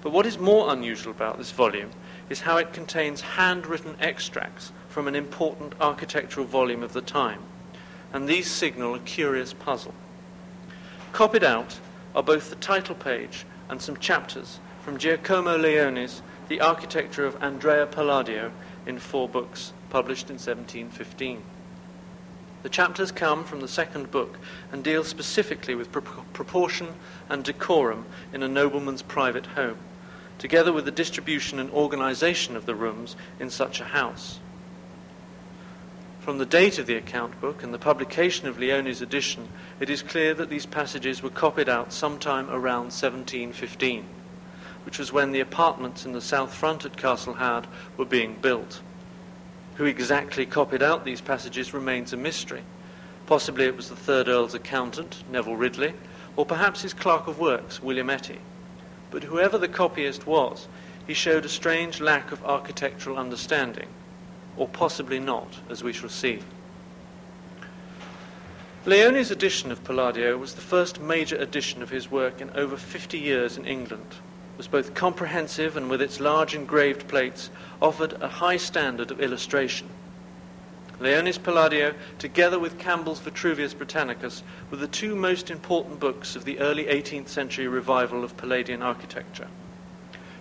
[0.02, 1.92] But what is more unusual about this volume
[2.30, 7.40] is how it contains handwritten extracts from an important architectural volume of the time,
[8.12, 9.94] and these signal a curious puzzle.
[11.14, 11.80] Copied out
[12.14, 17.86] are both the title page and some chapters from Giacomo Leoni's The Architecture of Andrea
[17.86, 18.52] Palladio
[18.86, 21.42] in four books, published in 1715.
[22.64, 24.40] The chapters come from the second book
[24.74, 26.96] and deal specifically with proportion
[27.30, 29.78] and decorum in a nobleman's private home,
[30.38, 34.42] together with the distribution and organization of the rooms in such a house.
[36.20, 39.48] From the date of the account book and the publication of Leoni's edition,
[39.80, 44.06] it is clear that these passages were copied out sometime around 1715,
[44.86, 47.68] which was when the apartments in the south front at Castle Howard
[47.98, 48.82] were being built.
[49.76, 52.64] Who exactly copied out these passages remains a mystery.
[53.26, 55.94] Possibly it was the third Earl's accountant, Neville Ridley,
[56.36, 58.40] or perhaps his clerk of works, William Etty.
[59.12, 60.68] But whoever the copyist was,
[61.08, 63.88] he showed a strange lack of architectural understanding
[64.58, 66.40] or possibly not, as we shall see.
[68.86, 73.18] Leoni's edition of Palladio was the first major edition of his work in over 50
[73.18, 74.16] years in England.
[74.58, 77.50] Was both comprehensive and with its large engraved plates
[77.82, 79.90] offered a high standard of illustration.
[81.00, 86.60] Leoni's Palladio, together with Campbell's Vitruvius Britannicus, were the two most important books of the
[86.60, 89.48] early 18th century revival of Palladian architecture.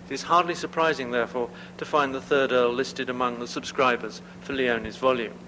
[0.08, 1.48] It is hardly surprising, therefore,
[1.78, 5.38] to find the third Earl listed among the subscribers for Leoni's volume.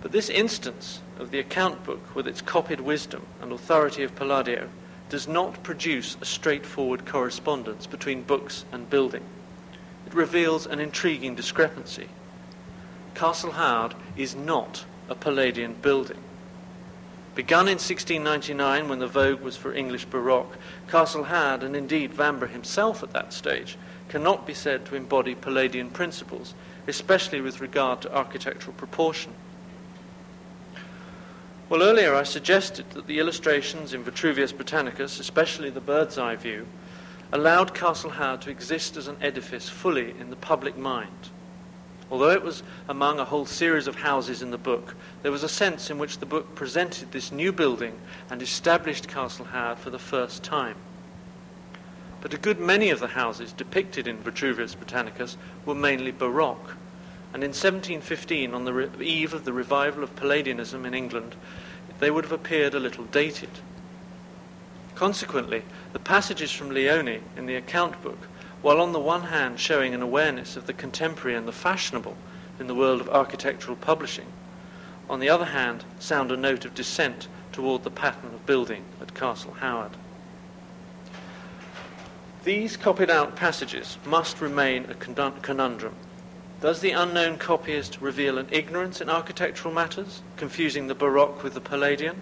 [0.00, 4.68] But this instance of the account book, with its copied wisdom and authority of Palladio,
[5.10, 9.24] does not produce a straightforward correspondence between books and building.
[10.06, 12.08] It reveals an intriguing discrepancy.
[13.14, 16.16] Castle Howard is not a Palladian building.
[17.34, 20.56] Begun in 1699 when the vogue was for English Baroque,
[20.88, 23.76] Castle Howard, and indeed Vanbrugh himself at that stage,
[24.08, 26.54] cannot be said to embody Palladian principles,
[26.86, 29.32] especially with regard to architectural proportion.
[31.70, 36.66] Well, earlier I suggested that the illustrations in Vitruvius Britannicus, especially the bird's eye view,
[37.32, 41.30] allowed Castle Howard to exist as an edifice fully in the public mind.
[42.10, 45.48] Although it was among a whole series of houses in the book, there was a
[45.48, 49.98] sense in which the book presented this new building and established Castle Howard for the
[50.00, 50.74] first time.
[52.20, 56.74] But a good many of the houses depicted in Vitruvius Britannicus were mainly Baroque,
[57.32, 61.36] and in 1715, on the re- eve of the revival of Palladianism in England,
[62.00, 63.50] they would have appeared a little dated.
[64.96, 65.62] Consequently,
[65.92, 68.26] the passages from Leoni in the account book,
[68.62, 72.16] while on the one hand showing an awareness of the contemporary and the fashionable
[72.58, 74.26] in the world of architectural publishing,
[75.08, 79.14] on the other hand sound a note of dissent toward the pattern of building at
[79.14, 79.92] Castle Howard.
[82.44, 85.94] These copied out passages must remain a conundrum
[86.60, 91.60] does the unknown copyist reveal an ignorance in architectural matters, confusing the Baroque with the
[91.60, 92.20] Palladian?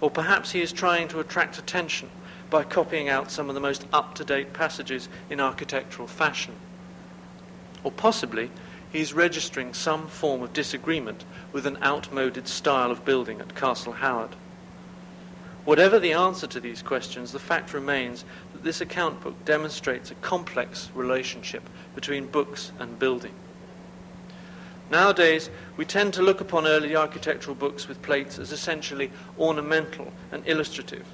[0.00, 2.08] Or perhaps he is trying to attract attention
[2.48, 6.54] by copying out some of the most up-to-date passages in architectural fashion?
[7.84, 8.50] Or possibly
[8.90, 13.92] he is registering some form of disagreement with an outmoded style of building at Castle
[13.94, 14.36] Howard.
[15.66, 20.14] Whatever the answer to these questions, the fact remains that this account book demonstrates a
[20.16, 23.34] complex relationship between books and building.
[24.90, 30.42] Nowadays, we tend to look upon early architectural books with plates as essentially ornamental and
[30.46, 31.06] illustrative.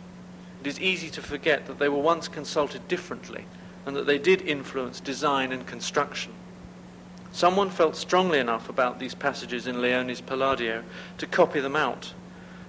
[0.61, 3.47] It is easy to forget that they were once consulted differently
[3.87, 6.33] and that they did influence design and construction.
[7.33, 10.85] Someone felt strongly enough about these passages in Leoni's Palladio
[11.17, 12.13] to copy them out.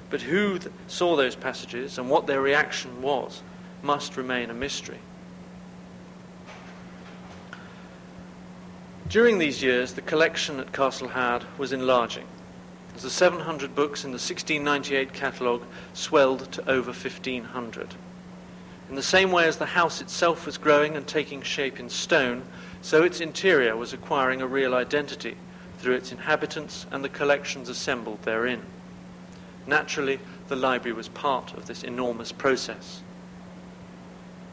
[0.09, 3.43] But who th- saw those passages and what their reaction was
[3.81, 4.99] must remain a mystery.
[9.09, 12.25] During these years, the collection at Castle Howard was enlarging,
[12.95, 17.95] as the 700 books in the 1698 catalogue swelled to over 1,500.
[18.89, 22.43] In the same way as the house itself was growing and taking shape in stone,
[22.81, 25.35] so its interior was acquiring a real identity
[25.77, 28.61] through its inhabitants and the collections assembled therein.
[29.67, 33.01] Naturally, the library was part of this enormous process.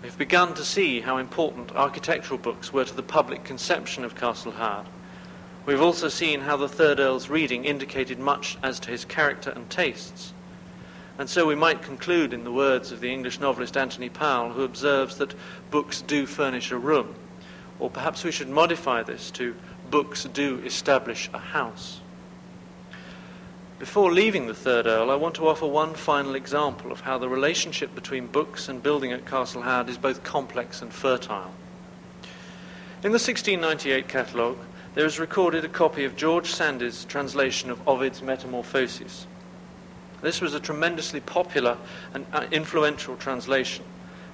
[0.03, 4.53] We've begun to see how important architectural books were to the public conception of Castle
[4.53, 4.87] Howard.
[5.67, 9.69] We've also seen how the Third Earl's reading indicated much as to his character and
[9.69, 10.33] tastes.
[11.19, 14.65] And so we might conclude in the words of the English novelist Anthony Powell, who
[14.65, 15.35] observes that
[15.71, 17.15] books do furnish a room.
[17.79, 19.55] Or perhaps we should modify this to
[19.91, 22.01] books do establish a house.
[23.81, 27.31] Before leaving the Third Earl, I want to offer one final example of how the
[27.31, 31.55] relationship between books and building at Castle Howard is both complex and fertile.
[33.03, 34.59] In the 1698 catalogue,
[34.93, 39.27] there is recorded a copy of George Sandys' translation of Ovid's Metamorphoses.
[40.21, 41.79] This was a tremendously popular
[42.13, 43.87] and uh, influential translation,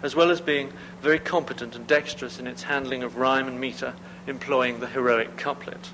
[0.02, 3.94] as well as being very competent and dexterous in its handling of rhyme and metre,
[4.26, 5.90] employing the heroic couplet.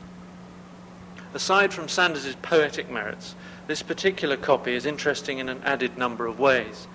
[1.35, 3.35] Aside from Sandys's poetic merits,
[3.67, 6.87] this particular copy is interesting in an added number of ways.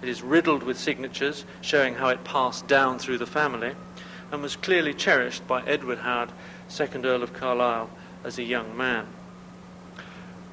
[0.00, 3.74] It is riddled with signatures showing how it passed down through the family
[4.30, 6.32] and was clearly cherished by Edward Howard,
[6.70, 7.90] 2nd Earl of Carlisle,
[8.24, 9.06] as a young man.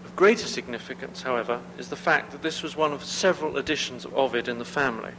[0.03, 4.13] Of greater significance, however, is the fact that this was one of several editions of
[4.15, 5.13] Ovid in the family.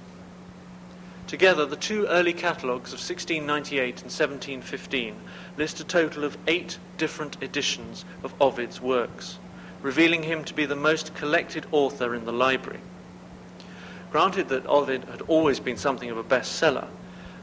[1.31, 5.15] Together, the two early catalogues of 1698 and 1715
[5.57, 9.39] list a total of eight different editions of Ovid's works,
[9.81, 12.81] revealing him to be the most collected author in the library.
[14.11, 16.89] Granted that Ovid had always been something of a bestseller,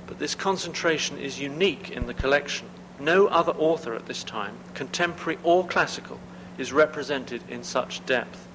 [0.06, 2.68] but this concentration is unique in the collection.
[3.00, 6.20] No other author at this time, contemporary or classical,
[6.58, 8.47] is represented in such depth.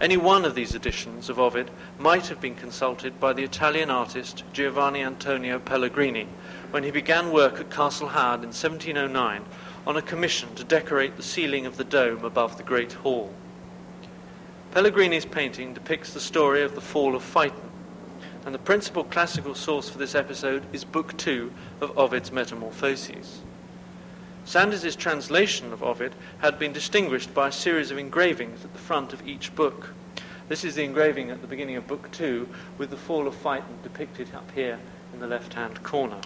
[0.00, 4.44] Any one of these editions of Ovid might have been consulted by the Italian artist
[4.54, 6.26] Giovanni Antonio Pellegrini
[6.70, 9.44] when he began work at Castle Howard in 1709
[9.86, 13.30] on a commission to decorate the ceiling of the dome above the Great Hall.
[14.70, 17.70] Pellegrini's painting depicts the story of the fall of Phaeton,
[18.46, 21.52] and the principal classical source for this episode is Book Two
[21.82, 23.42] of Ovid's Metamorphoses.
[24.50, 29.12] Sandys's translation of Ovid had been distinguished by a series of engravings at the front
[29.12, 29.94] of each book.
[30.48, 33.78] This is the engraving at the beginning of Book 2 with the fall of Phaeton
[33.84, 34.80] depicted up here
[35.14, 36.20] in the left-hand corner.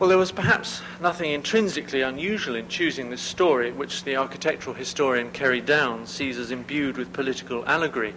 [0.00, 5.30] Well, there was perhaps nothing intrinsically unusual in choosing this story, which the architectural historian
[5.30, 8.16] Kerry Downes sees as imbued with political allegory.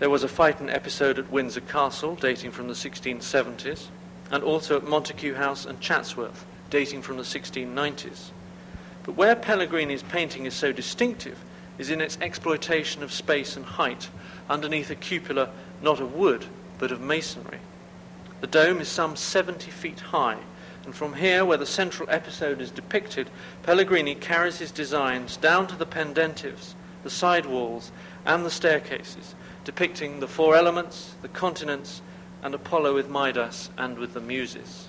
[0.00, 3.90] There was a Phaeton episode at Windsor Castle dating from the 1670s.
[4.32, 8.30] And also at Montagu House and Chatsworth, dating from the 1690s.
[9.04, 11.38] But where Pellegrini's painting is so distinctive
[11.78, 14.08] is in its exploitation of space and height
[14.48, 16.46] underneath a cupola not of wood
[16.78, 17.58] but of masonry.
[18.40, 20.38] The dome is some 70 feet high,
[20.84, 23.30] and from here, where the central episode is depicted,
[23.62, 26.74] Pellegrini carries his designs down to the pendentives,
[27.04, 27.92] the side walls,
[28.26, 32.02] and the staircases, depicting the four elements, the continents,
[32.42, 34.88] and Apollo with Midas and with the Muses.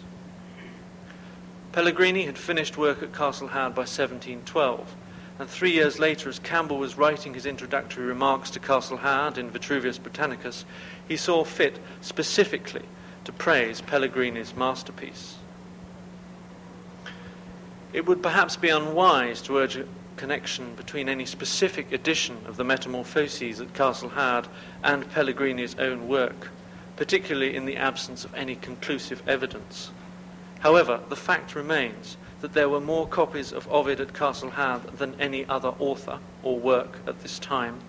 [1.71, 4.95] Pellegrini had finished work at Castle Howard by 1712,
[5.39, 9.49] and three years later, as Campbell was writing his introductory remarks to Castle Howard in
[9.49, 10.65] Vitruvius Britannicus,
[11.07, 12.83] he saw fit specifically
[13.25, 15.37] to praise Pellegrini's masterpiece.
[17.91, 19.85] It would perhaps be unwise to urge a
[20.15, 24.47] connection between any specific edition of the Metamorphoses at Castle Howard
[24.83, 26.49] and Pellegrini's own work,
[26.95, 29.91] particularly in the absence of any conclusive evidence.
[30.59, 35.15] However, the fact remains that there were more copies of Ovid at Castle Howard than
[35.19, 37.79] any other author or work at this time,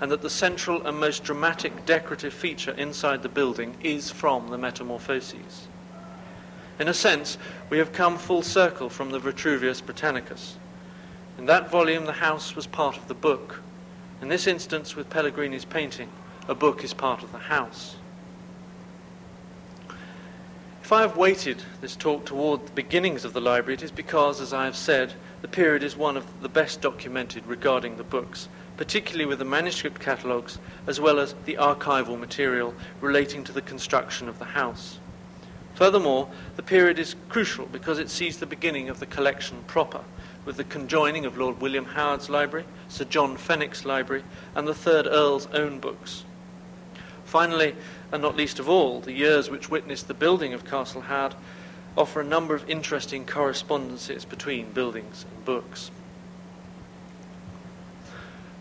[0.00, 4.58] and that the central and most dramatic decorative feature inside the building is from the
[4.58, 5.68] Metamorphoses.
[6.78, 7.36] In a sense,
[7.68, 10.56] we have come full circle from the Vitruvius Britannicus.
[11.36, 13.62] In that volume, the house was part of the book.
[14.22, 16.08] In this instance, with Pellegrini's painting,
[16.48, 17.96] a book is part of the house.
[20.90, 24.40] If I have weighted this talk toward the beginnings of the library, it is because,
[24.40, 28.48] as I have said, the period is one of the best documented regarding the books,
[28.76, 34.28] particularly with the manuscript catalogues as well as the archival material relating to the construction
[34.28, 34.98] of the house.
[35.76, 40.00] Furthermore, the period is crucial because it sees the beginning of the collection proper,
[40.44, 44.24] with the conjoining of Lord William Howard's library, Sir John Fenwick's library,
[44.56, 46.24] and the third Earl's own books.
[47.26, 47.76] Finally,
[48.12, 51.34] and not least of all, the years which witnessed the building of Castle Howard
[51.96, 55.90] offer a number of interesting correspondences between buildings and books.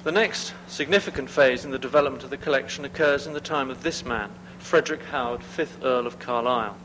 [0.04, 3.84] The next significant phase in the development of the collection occurs in the time of
[3.84, 6.78] this man, Frederick Howard, 5th Earl of Carlisle.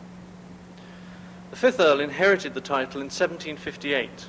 [1.50, 4.28] The 5th Earl inherited the title in 1758.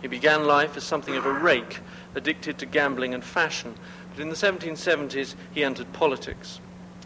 [0.00, 1.80] He began life as something of a rake,
[2.14, 3.74] addicted to gambling and fashion,
[4.10, 6.60] but in the 1770s he entered politics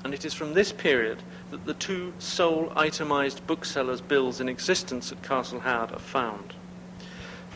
[0.06, 5.10] and it is from this period that the two sole itemized booksellers' bills in existence
[5.10, 6.54] at Castle Howard are found.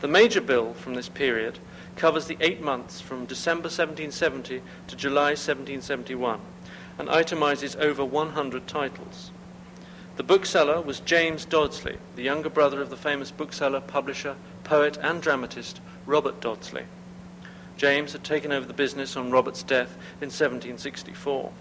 [0.00, 1.60] The major bill from this period
[1.94, 6.40] covers the eight months from December 1770 to July 1771
[6.98, 9.30] and itemizes over 100 titles.
[10.16, 14.34] The bookseller was James Dodsley, the younger brother of the famous bookseller, publisher,
[14.64, 16.86] poet, and dramatist Robert Dodsley.
[17.76, 21.52] James had taken over the business on Robert's death in 1764.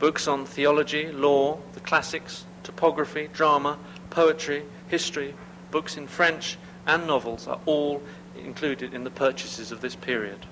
[0.00, 3.78] Books on theology, law, the classics, topography, drama,
[4.08, 5.34] poetry, history,
[5.70, 8.02] books in French, and novels are all
[8.42, 10.46] included in the purchases of this period.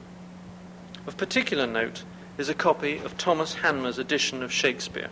[1.06, 2.04] Of particular note
[2.36, 5.08] is a copy of Thomas Hanmer's edition of Shakespeare.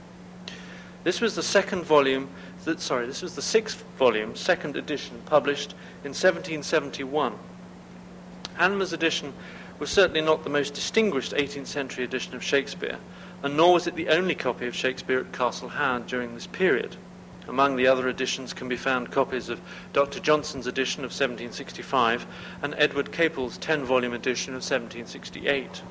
[1.03, 2.29] This was the second volume,
[2.65, 5.73] that, sorry, this was the sixth volume, second edition, published
[6.05, 7.33] in 1771.
[8.55, 9.33] Hanmer's edition
[9.79, 12.99] was certainly not the most distinguished 18th century edition of Shakespeare,
[13.43, 16.97] and nor was it the only copy of Shakespeare at Castle Howard during this period.
[17.49, 19.61] Among the other editions can be found copies of
[19.93, 20.19] Dr.
[20.19, 22.27] Johnson's edition of 1765
[22.63, 25.83] and Edward Capell's 10 volume edition of 1768.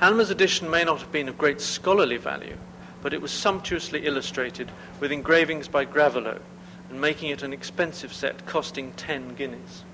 [0.00, 2.58] Hanmer's edition may not have been of great scholarly value,
[3.02, 6.42] but it was sumptuously illustrated with engravings by Gravelot
[6.90, 9.84] and making it an expensive set costing 10 guineas.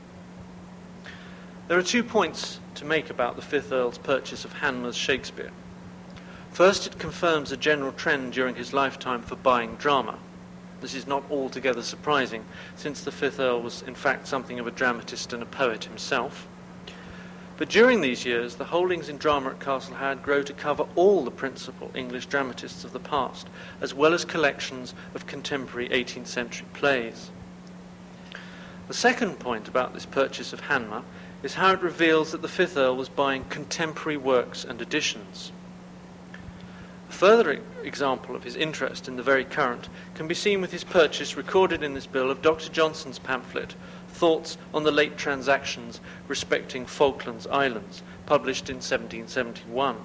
[1.69, 5.51] There are two points to make about the Fifth Earl's purchase of Hanmer's Shakespeare.
[6.59, 10.19] First, it confirms a general trend during his lifetime for buying drama.
[10.81, 12.45] This is not altogether surprising,
[12.75, 16.49] since the fifth Earl was in fact something of a dramatist and a poet himself.
[17.59, 21.23] But during these years, the holdings in drama at Castle Howard grow to cover all
[21.23, 23.47] the principal English dramatists of the past,
[23.81, 27.31] as well as collections of contemporary 18th century plays.
[28.89, 31.05] The second point about this purchase of Hanmer
[31.41, 35.53] is how it reveals that the fifth Earl was buying contemporary works and editions.
[37.19, 41.37] Further example of his interest in the very current can be seen with his purchase,
[41.37, 42.71] recorded in this bill, of Dr.
[42.71, 43.75] Johnson's pamphlet,
[44.07, 49.97] Thoughts on the Late Transactions Respecting Falklands Islands, published in 1771.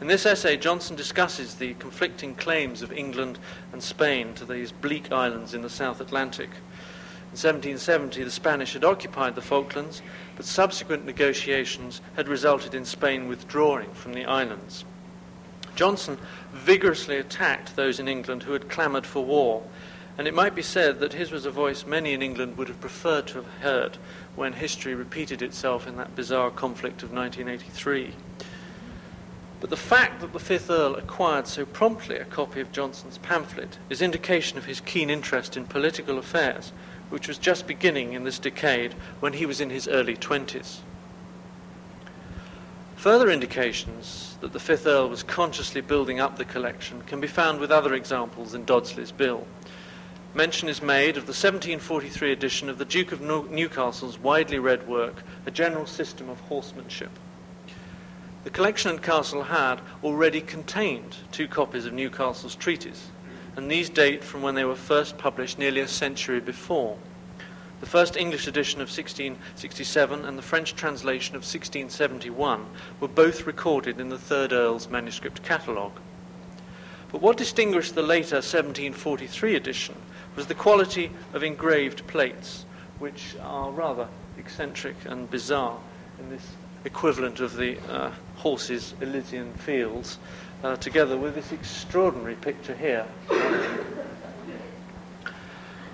[0.00, 3.38] In this essay, Johnson discusses the conflicting claims of England
[3.70, 6.48] and Spain to these bleak islands in the South Atlantic.
[7.24, 10.00] In 1770, the Spanish had occupied the Falklands,
[10.34, 14.86] but subsequent negotiations had resulted in Spain withdrawing from the islands.
[15.74, 16.18] Johnson
[16.52, 19.62] vigorously attacked those in England who had clamoured for war,
[20.18, 22.80] and it might be said that his was a voice many in England would have
[22.80, 23.96] preferred to have heard
[24.36, 28.14] when history repeated itself in that bizarre conflict of 1983.
[29.60, 33.78] But the fact that the Fifth Earl acquired so promptly a copy of Johnson's pamphlet
[33.90, 36.72] is indication of his keen interest in political affairs,
[37.10, 40.78] which was just beginning in this decade when he was in his early 20s.
[42.96, 47.60] Further indications that the Fifth Earl was consciously building up the collection can be found
[47.60, 49.46] with other examples in Dodsley's bill.
[50.32, 55.24] Mention is made of the 1743 edition of the Duke of Newcastle's widely read work,
[55.44, 57.10] A General System of Horsemanship.
[58.44, 63.08] The collection at Castle had already contained two copies of Newcastle's treatise,
[63.56, 66.96] and these date from when they were first published nearly a century before.
[67.80, 72.66] The first English edition of 1667 and the French translation of 1671
[73.00, 75.98] were both recorded in the Third Earl's manuscript catalogue.
[77.10, 79.94] But what distinguished the later 1743 edition
[80.36, 82.66] was the quality of engraved plates,
[82.98, 85.80] which are rather eccentric and bizarre
[86.18, 86.46] in this
[86.84, 90.18] equivalent of the uh, horse's Elysian fields,
[90.62, 93.06] uh, together with this extraordinary picture here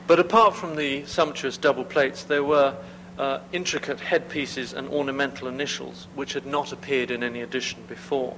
[0.06, 2.76] but apart from the sumptuous double plates, there were
[3.18, 8.36] uh, intricate headpieces and ornamental initials which had not appeared in any edition before.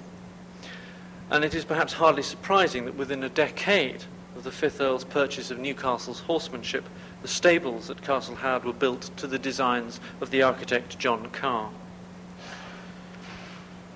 [1.31, 4.05] And it is perhaps hardly surprising that within a decade
[4.37, 6.89] of the Fifth Earl's purchase of Newcastle's horsemanship,
[7.23, 11.71] the stables at Castle Howard were built to the designs of the architect John Carr.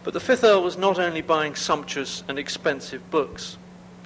[0.04, 3.56] But the Fifth Earl was not only buying sumptuous and expensive books.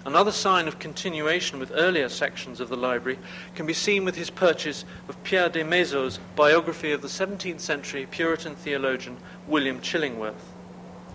[0.07, 3.19] Another sign of continuation with earlier sections of the library
[3.57, 8.07] can be seen with his purchase of Pierre de Maizeaux's biography of the 17th century
[8.07, 10.55] Puritan theologian William Chillingworth,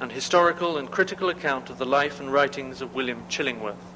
[0.01, 3.95] an historical and critical account of the life and writings of William Chillingworth.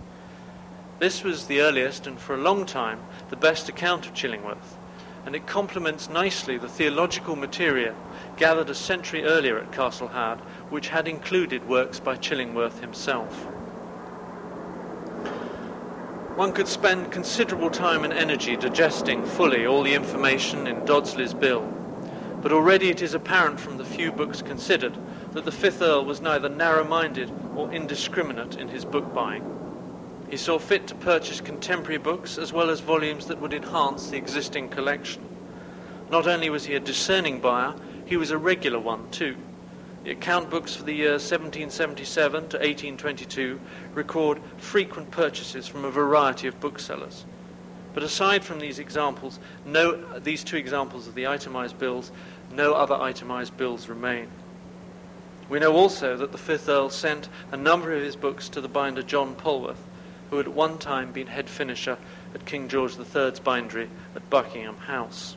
[1.00, 4.78] This was the earliest and for a long time the best account of Chillingworth,
[5.26, 7.96] and it complements nicely the theological material
[8.38, 10.40] gathered a century earlier at Castle Howard,
[10.70, 13.50] which had included works by Chillingworth himself.
[16.36, 21.64] One could spend considerable time and energy digesting fully all the information in Dodsley's bill,
[22.42, 24.98] but already it is apparent from the few books considered
[25.32, 29.44] that the Fifth Earl was neither narrow-minded or indiscriminate in his book buying.
[30.30, 34.18] He saw fit to purchase contemporary books as well as volumes that would enhance the
[34.18, 35.24] existing collection.
[36.12, 39.38] Not only was he a discerning buyer, he was a regular one too.
[40.06, 43.60] The account books for the years 1777 to 1822
[43.96, 47.26] record frequent purchases from a variety of booksellers.
[47.96, 52.12] But aside from these examples, no, these two examples of the itemized bills,
[52.52, 54.28] no other itemized bills remain.
[55.50, 58.68] We know also that the Fifth Earl sent a number of his books to the
[58.68, 59.82] binder John Polwarth,
[60.30, 61.98] who had at one time been head finisher
[62.36, 65.36] at King George III's bindery at Buckingham House.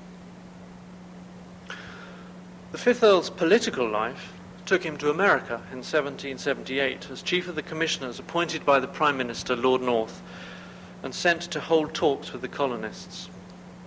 [2.72, 4.34] The Fifth Earl's political life
[4.68, 9.16] took him to America in 1778 as chief of the commissioners appointed by the Prime
[9.16, 10.20] Minister, Lord North,
[11.02, 13.30] and sent to hold talks with the colonists.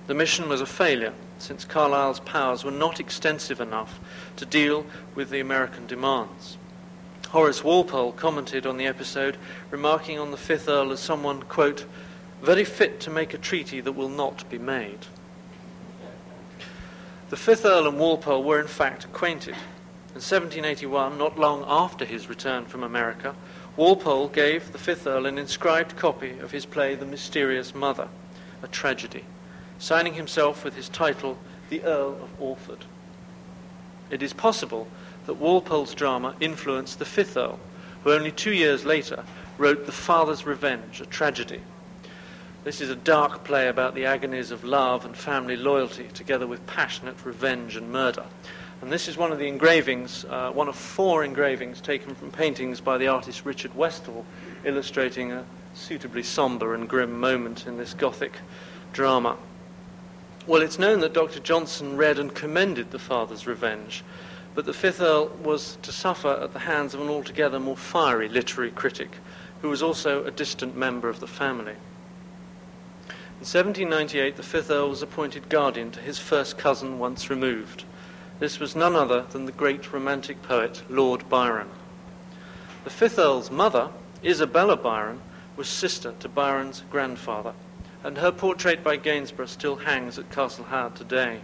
[0.07, 3.99] The mission was a failure, since Carlisle's powers were not extensive enough
[4.37, 6.57] to deal with the American demands.
[7.29, 9.37] Horace Walpole commented on the episode,
[9.69, 11.85] remarking on the Fifth Earl as someone, quote,
[12.41, 15.05] very fit to make a treaty that will not be made.
[17.29, 19.55] The Fifth Earl and Walpole were in fact acquainted.
[20.13, 23.33] In 1781, not long after his return from America,
[23.77, 28.09] Walpole gave the Fifth Earl an inscribed copy of his play The Mysterious Mother,
[28.61, 29.23] a tragedy,
[29.79, 31.37] signing himself with his title
[31.69, 32.83] The Earl of Orford.
[34.09, 34.85] It is possible
[35.27, 37.57] that Walpole's drama influenced the Fifth Earl,
[38.03, 39.23] who only two years later
[39.57, 41.61] wrote The Father's Revenge, a tragedy.
[42.65, 46.67] This is a dark play about the agonies of love and family loyalty, together with
[46.67, 48.25] passionate revenge and murder.
[48.81, 52.81] And this is one of the engravings, uh, one of four engravings taken from paintings
[52.81, 54.25] by the artist Richard Westall,
[54.65, 58.39] illustrating a suitably somber and grim moment in this Gothic
[58.91, 59.37] drama.
[60.47, 61.39] Well, it's known that Dr.
[61.39, 64.03] Johnson read and commended The Father's Revenge,
[64.55, 68.27] but the Fifth Earl was to suffer at the hands of an altogether more fiery
[68.27, 69.17] literary critic,
[69.61, 71.75] who was also a distant member of the family.
[73.39, 77.85] In 1798, the Fifth Earl was appointed guardian to his first cousin once removed.
[78.41, 81.69] This was none other than the great romantic poet Lord Byron.
[82.83, 83.91] The fifth Earl's mother,
[84.25, 85.21] Isabella Byron,
[85.55, 87.53] was sister to Byron's grandfather,
[88.03, 91.41] and her portrait by Gainsborough still hangs at Castle Howard today.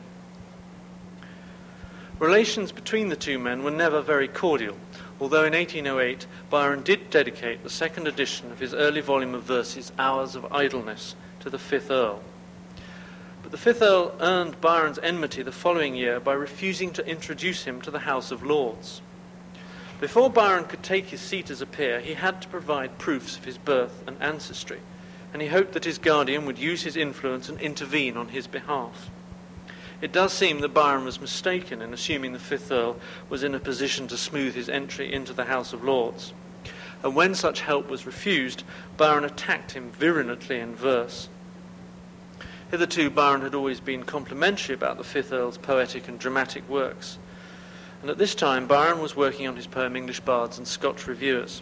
[2.17, 4.75] Relations between the two men were never very cordial,
[5.21, 9.91] although in 1808 Byron did dedicate the second edition of his early volume of verses,
[9.99, 12.23] Hours of Idleness, to the fifth Earl.
[13.47, 17.79] But the fifth Earl earned Byron's enmity the following year by refusing to introduce him
[17.79, 19.01] to the House of Lords.
[20.01, 23.45] Before Byron could take his seat as a peer, he had to provide proofs of
[23.45, 24.81] his birth and ancestry,
[25.31, 29.09] and he hoped that his guardian would use his influence and intervene on his behalf.
[30.01, 32.97] It does seem that Byron was mistaken in assuming the Fifth Earl
[33.29, 36.33] was in a position to smooth his entry into the House of Lords.
[37.01, 38.65] And when such help was refused,
[38.97, 41.29] Byron attacked him virulently in verse.
[42.69, 47.17] Hitherto, Byron had always been complimentary about the Fifth Earl's poetic and dramatic works.
[48.01, 51.61] And at this time, Byron was working on his poem English Bards and Scotch Reviewers.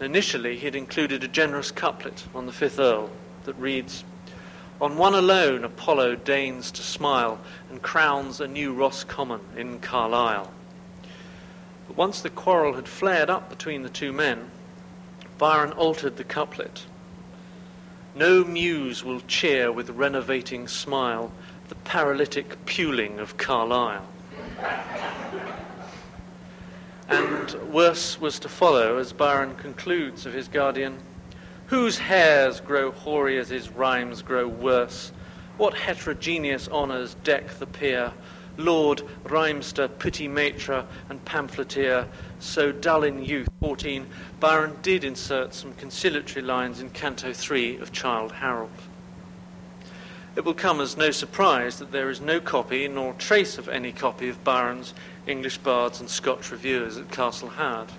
[0.00, 3.10] And initially, he had included a generous couplet on the Fifth Earl
[3.44, 4.04] that reads,
[4.80, 10.50] On one alone Apollo deigns to smile and crowns a new Roscommon in Carlisle.
[11.86, 14.50] But once the quarrel had flared up between the two men,
[15.36, 16.86] Byron altered the couplet.
[18.14, 21.32] No muse will cheer with renovating smile
[21.68, 24.06] the paralytic puling of Carlisle.
[27.08, 30.98] And worse was to follow as Byron concludes of his guardian
[31.66, 35.10] Whose hairs grow hoary as his rhymes grow worse?
[35.56, 38.12] What heterogeneous honours deck the peer?
[38.58, 42.06] Lord, rhymester, petit maitre, and pamphleteer,
[42.42, 44.06] so dull in youth, 14,
[44.40, 48.70] Byron did insert some conciliatory lines in Canto 3 of Childe Harold.
[50.34, 53.92] It will come as no surprise that there is no copy nor trace of any
[53.92, 54.94] copy of Byron's
[55.26, 57.90] English Bards and Scotch Reviewers at Castle Howard.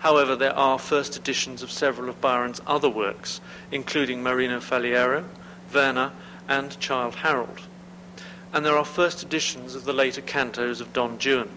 [0.00, 5.24] However, there are first editions of several of Byron's other works, including Marino Faliero,
[5.72, 6.12] Werner,
[6.48, 7.60] and Childe Harold.
[8.52, 11.48] And there are first editions of the later cantos of Don Juan.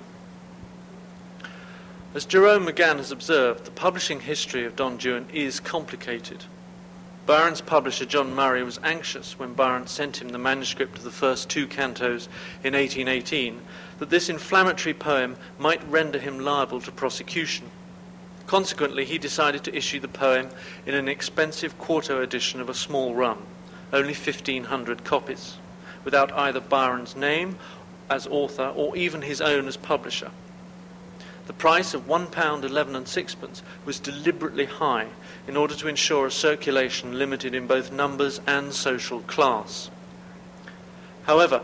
[2.15, 6.45] As Jerome McGann has observed, the publishing history of Don Juan is complicated.
[7.25, 11.49] Byron's publisher, John Murray, was anxious when Byron sent him the manuscript of the first
[11.49, 12.27] two cantos
[12.63, 13.61] in 1818
[13.97, 17.71] that this inflammatory poem might render him liable to prosecution.
[18.45, 20.49] Consequently, he decided to issue the poem
[20.85, 23.39] in an expensive quarto edition of a small run,
[23.91, 25.57] only 1,500 copies,
[26.03, 27.57] without either Byron's name
[28.07, 30.29] as author or even his own as publisher.
[31.45, 35.07] The price of £1 11 and sixpence was deliberately high
[35.47, 39.89] in order to ensure a circulation limited in both numbers and social class.
[41.23, 41.61] However,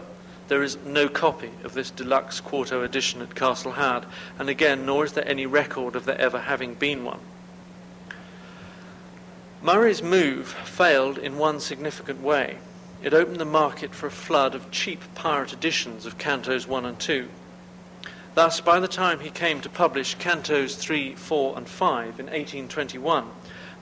[0.49, 4.05] there is no copy of this deluxe quarto edition at Castle Howard,
[4.37, 7.19] and again, nor is there any record of there ever having been one.
[9.61, 12.57] Murray's move failed in one significant way.
[13.03, 16.99] It opened the market for a flood of cheap pirate editions of Cantos 1 and
[16.99, 17.29] 2.
[18.35, 23.25] Thus, by the time he came to publish Cantos 3, 4, and 5 in 1821,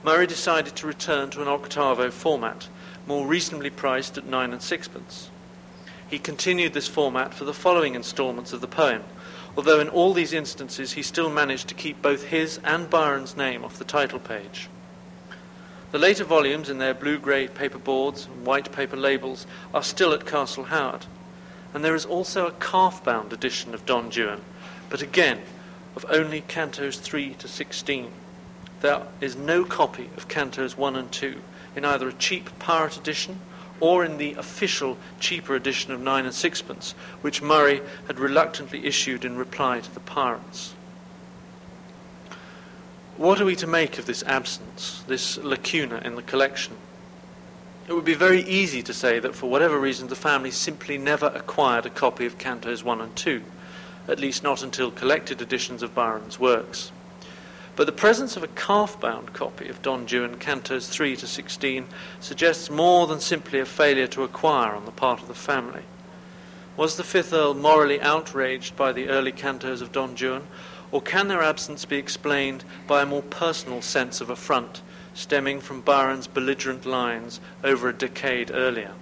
[0.02, 2.68] Murray decided to return to an octavo format,
[3.06, 5.30] more reasonably priced at nine and sixpence.
[6.08, 9.04] He continued this format for the following instalments of the poem,
[9.56, 13.64] although in all these instances he still managed to keep both his and Byron's name
[13.64, 14.68] off the title page.
[15.90, 20.26] The later volumes, in their blue-grey paper boards and white paper labels, are still at
[20.26, 21.06] Castle Howard,
[21.74, 24.40] and there is also a calf-bound edition of Don Juan,
[24.88, 25.40] but again
[25.96, 28.10] of only cantos 3 to 16
[28.80, 31.40] there is no copy of Cantos 1 and 2
[31.74, 33.40] in either a cheap pirate edition
[33.80, 39.24] or in the official cheaper edition of 9 and sixpence, which Murray had reluctantly issued
[39.24, 40.74] in reply to the pirates.
[43.16, 46.76] What are we to make of this absence, this lacuna in the collection?
[47.88, 51.32] It would be very easy to say that for whatever reason the family simply never
[51.34, 53.42] acquired a copy of Cantos 1 and 2,
[54.08, 56.92] at least not until collected editions of Byron's works.
[57.76, 61.86] But the presence of a calf-bound copy of Don Juan Cantos 3 to 16
[62.20, 65.84] suggests more than simply a failure to acquire on the part of the family.
[66.76, 70.46] Was the fifth Earl morally outraged by the early cantos of Don Juan,
[70.92, 74.82] or can their absence be explained by a more personal sense of affront
[75.18, 78.92] stemming from Byron's belligerent lines over a decade earlier?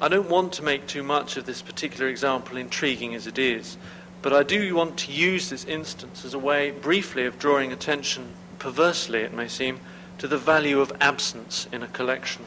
[0.00, 3.76] I don't want to make too much of this particular example, intriguing as it is,
[4.22, 8.34] but I do want to use this instance as a way, briefly, of drawing attention,
[8.60, 9.80] perversely it may seem,
[10.18, 12.44] to the value of absence in a collection.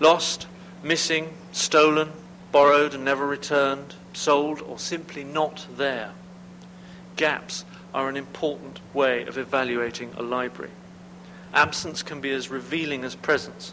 [0.00, 0.46] Lost,
[0.82, 2.12] missing, stolen,
[2.52, 6.10] borrowed and never returned, sold, or simply not there.
[7.16, 7.64] Gaps
[7.94, 10.70] are an important way of evaluating a library.
[11.54, 13.72] Absence can be as revealing as presence.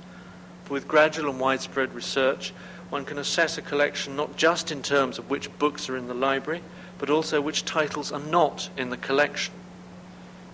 [0.64, 2.54] For with gradual and widespread research,
[2.90, 6.14] one can assess a collection not just in terms of which books are in the
[6.14, 6.62] library,
[6.98, 9.54] but also which titles are not in the collection.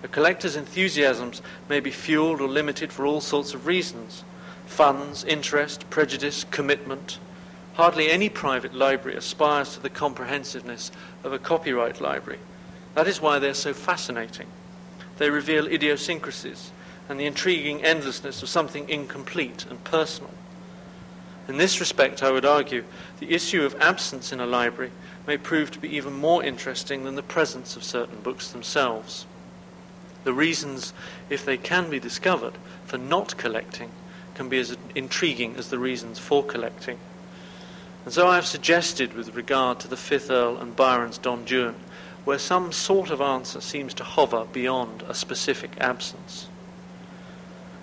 [0.04, 4.24] A collector's enthusiasms may be fueled or limited for all sorts of reasons
[4.66, 7.20] funds, interest, prejudice, commitment.
[7.74, 10.92] Hardly any private library aspires to the comprehensiveness
[11.26, 12.40] of a copyright library.
[12.94, 14.48] That is why they're so fascinating.
[15.18, 16.72] They reveal idiosyncrasies
[17.08, 20.32] and the intriguing endlessness of something incomplete and personal.
[21.48, 22.84] In this respect, I would argue,
[23.20, 24.92] the issue of absence in a library
[25.28, 29.26] may prove to be even more interesting than the presence of certain books themselves.
[30.24, 30.94] The reasons,
[31.30, 32.54] if they can be discovered,
[32.86, 33.90] for not collecting
[34.36, 37.00] can be as intriguing as the reasons for collecting.
[38.06, 41.76] And so I have suggested, with regard to the Fifth Earl and Byron's Don Juan,
[42.24, 46.48] where some sort of answer seems to hover beyond a specific absence.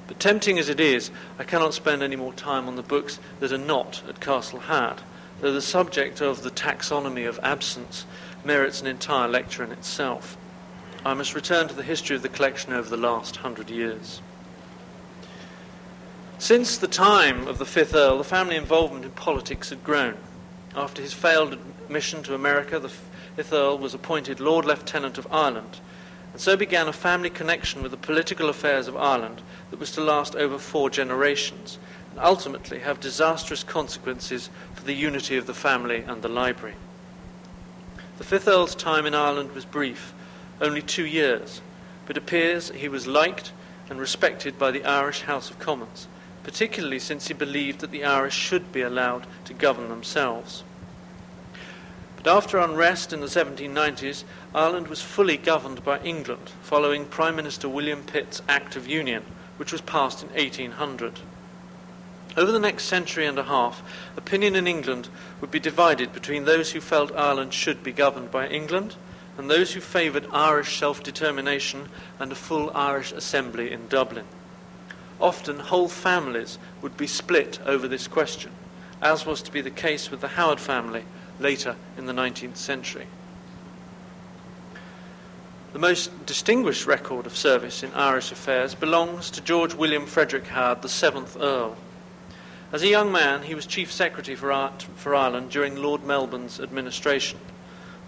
[0.06, 3.52] But tempting as it is, I cannot spend any more time on the books that
[3.52, 5.02] are not at Castle Howard,
[5.40, 8.06] though the subject of the taxonomy of absence
[8.44, 10.36] merits an entire lecture in itself.
[11.04, 14.20] I must return to the history of the collection over the last hundred years.
[16.38, 20.16] Since the time of the Fifth Earl, the family involvement in politics had grown.
[20.74, 22.92] After his failed admission to America, the
[23.38, 25.78] Fifth Earl was appointed Lord Lieutenant of Ireland,
[26.32, 30.00] and so began a family connection with the political affairs of Ireland that was to
[30.00, 31.78] last over four generations,
[32.10, 36.74] and ultimately have disastrous consequences for the unity of the family and the library.
[38.16, 40.12] The Fifth Earl's time in Ireland was brief,
[40.60, 41.60] only two years,
[42.06, 43.52] but appears he was liked
[43.88, 46.08] and respected by the Irish House of Commons
[46.42, 50.64] particularly since he believed that the Irish should be allowed to govern themselves.
[52.28, 54.24] After unrest in the 1790s,
[54.54, 59.22] Ireland was fully governed by England, following Prime Minister William Pitt's Act of Union,
[59.56, 61.20] which was passed in 1800.
[62.36, 63.82] Over the next century and a half,
[64.14, 65.08] opinion in England
[65.40, 68.96] would be divided between those who felt Ireland should be governed by England
[69.38, 71.88] and those who favoured Irish self determination
[72.20, 74.26] and a full Irish assembly in Dublin.
[75.18, 78.50] Often whole families would be split over this question,
[79.00, 81.04] as was to be the case with the Howard family
[81.38, 83.06] later in the 19th century.
[85.72, 90.82] The most distinguished record of service in Irish affairs belongs to George William Frederick Howard,
[90.82, 91.76] the seventh Earl.
[92.72, 97.38] As a young man, he was Chief Secretary for, for Ireland during Lord Melbourne's administration.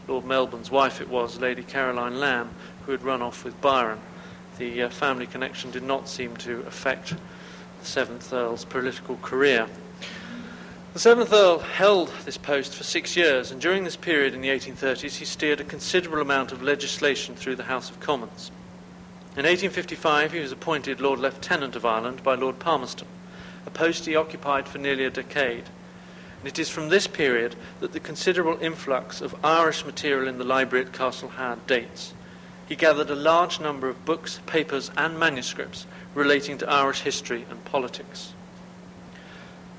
[0.09, 2.51] Lord Melbourne's wife it was, Lady Caroline Lamb,
[2.85, 4.01] who had run off with Byron
[4.61, 9.67] the uh, family connection did not seem to affect the Seventh Earl's political career.
[10.93, 14.49] The Seventh Earl held this post for six years, and during this period in the
[14.49, 18.51] 1830s, he steered a considerable amount of legislation through the House of Commons.
[19.37, 23.07] In 1855, he was appointed Lord Lieutenant of Ireland by Lord Palmerston,
[23.67, 25.65] a post he occupied for nearly a decade.
[26.41, 30.45] And it is from this period that the considerable influx of Irish material in the
[30.45, 32.15] library at Castle Howard dates
[32.71, 37.65] he gathered a large number of books, papers, and manuscripts relating to Irish history and
[37.65, 38.33] politics.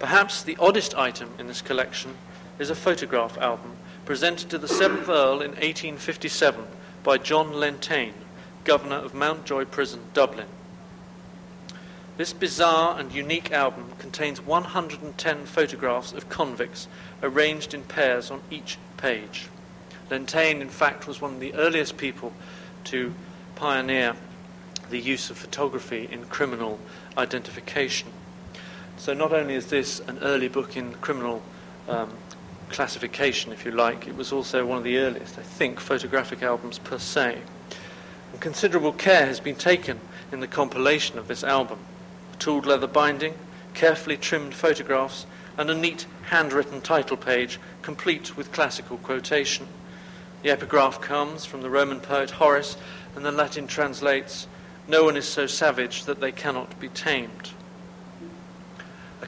[0.01, 2.15] Perhaps the oddest item in this collection
[2.57, 6.65] is a photograph album presented to the Seventh Earl in 1857
[7.03, 8.15] by John Lentaigne,
[8.63, 10.47] Governor of Mountjoy Prison, Dublin.
[12.17, 16.87] This bizarre and unique album contains 110 photographs of convicts
[17.21, 19.49] arranged in pairs on each page.
[20.09, 22.33] Lentaigne, in fact, was one of the earliest people
[22.85, 23.13] to
[23.53, 24.15] pioneer
[24.89, 26.79] the use of photography in criminal
[27.19, 28.11] identification.
[29.01, 31.41] So, not only is this an early book in criminal
[31.89, 32.11] um,
[32.69, 36.77] classification, if you like, it was also one of the earliest, I think, photographic albums
[36.77, 37.41] per se.
[38.31, 39.99] And considerable care has been taken
[40.31, 41.79] in the compilation of this album.
[42.37, 43.33] Tooled leather binding,
[43.73, 45.25] carefully trimmed photographs,
[45.57, 49.65] and a neat handwritten title page, complete with classical quotation.
[50.43, 52.77] The epigraph comes from the Roman poet Horace,
[53.15, 54.45] and the Latin translates,
[54.87, 57.53] No one is so savage that they cannot be tamed.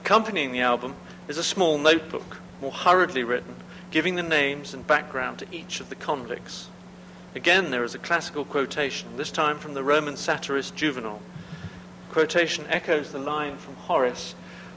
[0.04, 0.96] Accompanying the album
[1.30, 3.56] is a small notebook, more hurriedly written,
[3.90, 6.68] giving the names and background to each of the convicts.
[7.36, 11.22] Again, there is a classical quotation, this time from the Roman satirist Juvenal.
[12.10, 14.36] The quotation echoes the line from Horace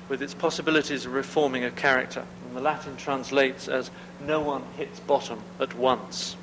[0.09, 3.91] with its possibilities of reforming a character, and the Latin translates as
[4.25, 6.37] no one hits bottom at once.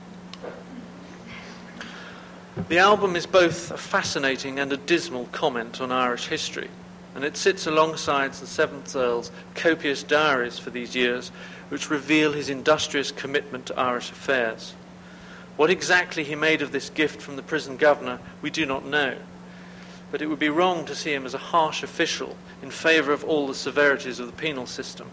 [2.67, 6.67] The album is both a fascinating and a dismal comment on Irish history,
[7.15, 11.29] and it sits alongside the Seventh Earl's copious diaries for these years,
[11.69, 14.73] which reveal his industrious commitment to Irish affairs.
[15.55, 19.17] What exactly he made of this gift from the prison governor, we do not know,
[20.11, 23.23] but it would be wrong to see him as a harsh official in favour of
[23.23, 25.09] all the severities of the penal system.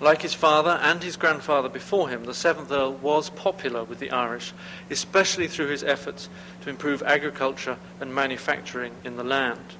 [0.00, 4.10] Like his father and his grandfather before him, the seventh Earl was popular with the
[4.10, 4.54] Irish,
[4.88, 6.30] especially through his efforts
[6.62, 9.74] to improve agriculture and manufacturing in the land.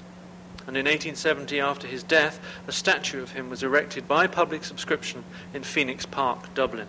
[0.70, 5.24] And in 1870, after his death, a statue of him was erected by public subscription
[5.52, 6.86] in Phoenix Park, Dublin.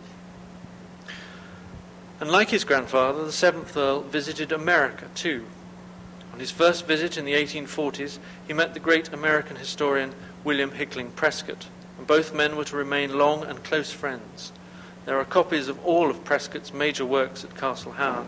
[2.20, 5.46] And like his grandfather, the seventh Earl visited America too.
[6.32, 10.14] On his first visit in the 1840s, he met the great American historian
[10.44, 11.66] William Hickling Prescott
[11.98, 14.52] and both men were to remain long and close friends.
[15.06, 18.28] There are copies of all of Prescott's major works at Castle Howard.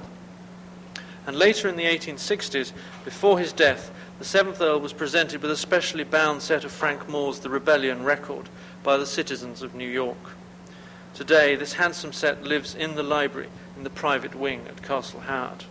[1.26, 2.74] And later in the 1860s,
[3.06, 7.08] before his death, the Seventh Earl was presented with a specially bound set of Frank
[7.08, 8.50] Moore's The Rebellion record
[8.84, 10.18] by the citizens of New York.
[11.14, 15.66] Today, this handsome set lives in the library in the private wing at Castle Howard.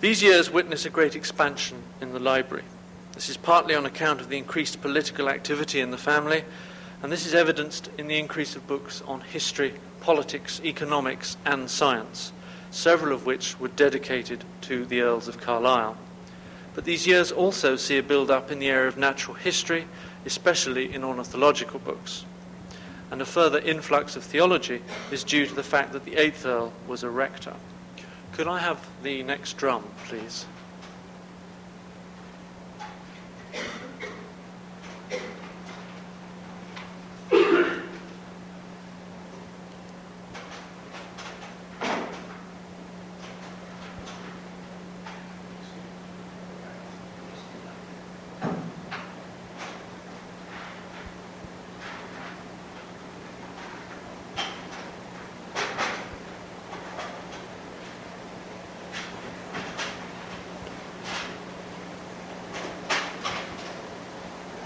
[0.00, 2.64] These years witness a great expansion in the library.
[3.12, 6.44] This is partly on account of the increased political activity in the family,
[7.02, 12.32] and this is evidenced in the increase of books on history, politics, economics, and science,
[12.70, 15.96] several of which were dedicated to the Earls of Carlisle.
[16.74, 19.86] But these years also see a build up in the area of natural history,
[20.24, 22.24] especially in ornithological books.
[23.10, 26.72] And a further influx of theology is due to the fact that the eighth Earl
[26.86, 27.54] was a rector.
[28.32, 30.46] Could I have the next drum, please?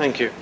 [0.02, 0.32] Thank you.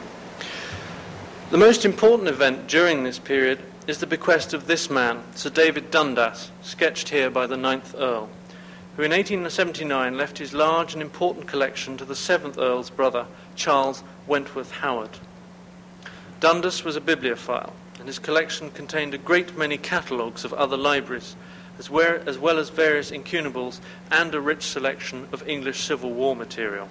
[1.50, 5.90] The most important event during this period is the bequest of this man, Sir David
[5.90, 8.30] Dundas, sketched here by the ninth Earl,
[8.96, 14.02] who in 1879 left his large and important collection to the seventh Earl's brother, Charles
[14.26, 15.18] Wentworth Howard.
[16.40, 21.36] Dundas was a bibliophile, and his collection contained a great many catalogues of other libraries,
[21.78, 26.88] as, as well as various incunables and a rich selection of English Civil War material.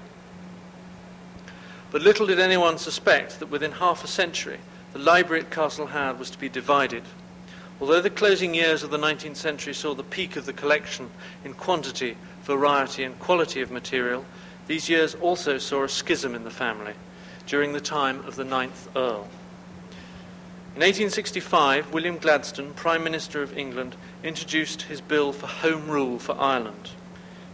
[1.92, 4.60] But little did anyone suspect that within half a century
[4.94, 7.04] the library at Castle Howard was to be divided.
[7.82, 11.10] Although the closing years of the 19th century saw the peak of the collection
[11.46, 14.26] in quantity, variety, and quality of material,
[14.68, 16.94] these years also saw a schism in the family
[17.48, 19.28] during the time of the ninth Earl.
[20.76, 26.40] In 1865, William Gladstone, Prime Minister of England, introduced his bill for Home Rule for
[26.40, 26.92] Ireland.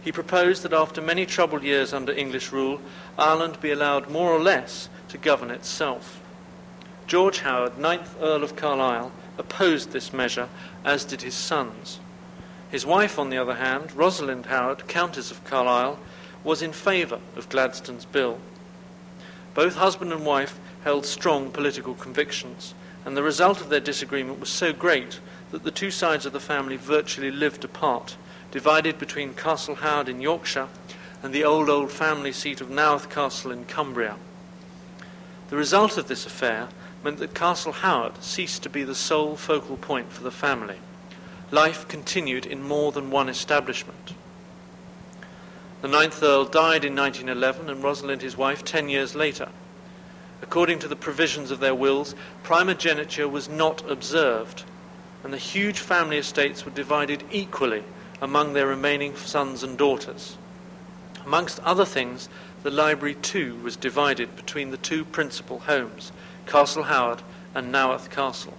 [0.06, 2.80] He proposed that after many troubled years under English rule,
[3.18, 6.20] Ireland be allowed more or less to govern itself.
[7.08, 10.48] George Howard, 9th Earl of Carlisle, opposed this measure,
[10.84, 11.98] as did his sons.
[12.70, 15.98] His wife, on the other hand, Rosalind Howard, Countess of Carlisle,
[16.44, 18.38] was in favour of Gladstone's bill.
[19.54, 24.50] Both husband and wife held strong political convictions, and the result of their disagreement was
[24.50, 25.18] so great
[25.50, 28.16] that the two sides of the family virtually lived apart
[28.56, 30.68] divided between Castle Howard in Yorkshire
[31.22, 34.16] and the old, old family seat of Naworth Castle in Cumbria.
[35.50, 36.70] The result of this affair
[37.04, 40.78] meant that Castle Howard ceased to be the sole focal point for the family.
[41.50, 44.14] Life continued in more than one establishment.
[45.82, 49.50] The ninth Earl died in 1911 and Rosalind, his wife, ten years later.
[50.40, 54.64] According to the provisions of their wills, primogeniture was not observed,
[55.22, 57.84] and the huge family estates were divided equally
[58.20, 60.36] among their remaining sons and daughters.
[61.24, 62.28] Amongst other things,
[62.62, 66.12] the library too was divided between the two principal homes,
[66.46, 67.22] Castle Howard
[67.54, 68.54] and Naworth Castle.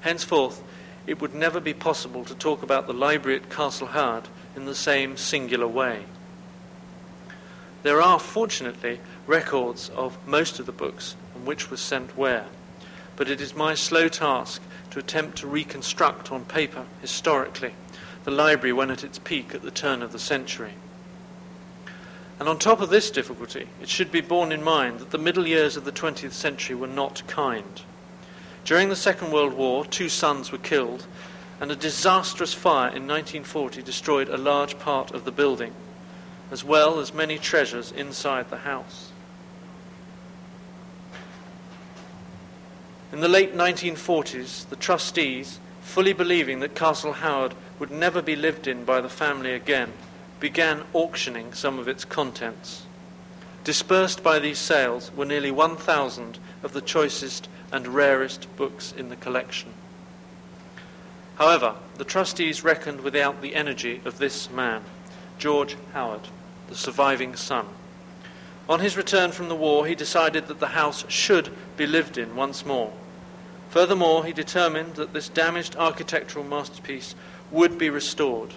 [0.00, 0.62] Henceforth,
[1.06, 4.74] it would never be possible to talk about the library at Castle Howard in the
[4.74, 6.04] same singular way.
[7.82, 12.46] There are, fortunately, records of most of the books and which was sent where,
[13.16, 17.74] but it is my slow task to attempt to reconstruct on paper, historically,
[18.24, 20.74] the library when at its peak at the turn of the century.
[22.38, 25.46] And on top of this difficulty, it should be borne in mind that the middle
[25.46, 27.82] years of the 20th century were not kind.
[28.64, 31.06] During the Second World War, two sons were killed,
[31.60, 35.72] and a disastrous fire in 1940 destroyed a large part of the building,
[36.50, 39.12] as well as many treasures inside the house.
[43.12, 48.68] In the late 1940s, the trustees, fully believing that Castle Howard would never be lived
[48.68, 49.92] in by the family again,
[50.38, 52.86] began auctioning some of its contents.
[53.64, 59.16] Dispersed by these sales were nearly 1,000 of the choicest and rarest books in the
[59.16, 59.70] collection.
[61.34, 64.82] However, the trustees reckoned without the energy of this man,
[65.36, 66.28] George Howard,
[66.68, 67.66] the surviving son.
[68.68, 72.36] On his return from the war, he decided that the house should be lived in
[72.36, 72.92] once more.
[73.70, 77.16] Furthermore, he determined that this damaged architectural masterpiece
[77.52, 78.54] would be restored.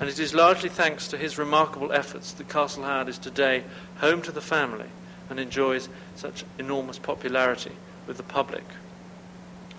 [0.00, 3.62] And it is largely thanks to his remarkable efforts that Castle Howard is today
[3.96, 4.88] home to the family
[5.30, 7.72] and enjoys such enormous popularity
[8.06, 8.64] with the public.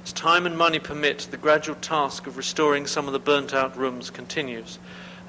[0.04, 3.76] As time and money permit, the gradual task of restoring some of the burnt out
[3.76, 4.80] rooms continues,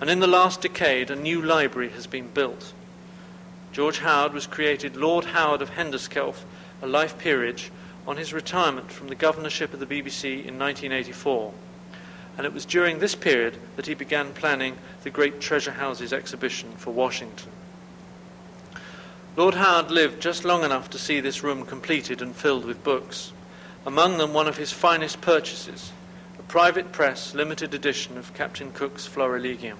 [0.00, 2.72] and in the last decade a new library has been built.
[3.72, 6.44] George Howard was created Lord Howard of Henderskelf,
[6.82, 7.70] a life peerage,
[8.06, 11.52] on his retirement from the governorship of the BBC in 1984.
[12.36, 16.72] And it was during this period that he began planning the Great Treasure Houses exhibition
[16.76, 17.50] for Washington.
[19.36, 23.32] Lord Howard lived just long enough to see this room completed and filled with books,
[23.84, 25.92] among them one of his finest purchases,
[26.38, 29.78] a private press limited edition of Captain Cook's Florilegium.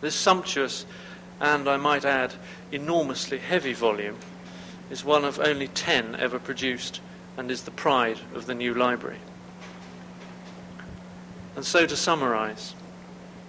[0.00, 0.86] This sumptuous
[1.40, 2.34] and, I might add,
[2.70, 4.16] enormously heavy volume
[4.90, 7.00] is one of only ten ever produced
[7.36, 9.18] and is the pride of the new library.
[11.60, 12.74] And so to summarize,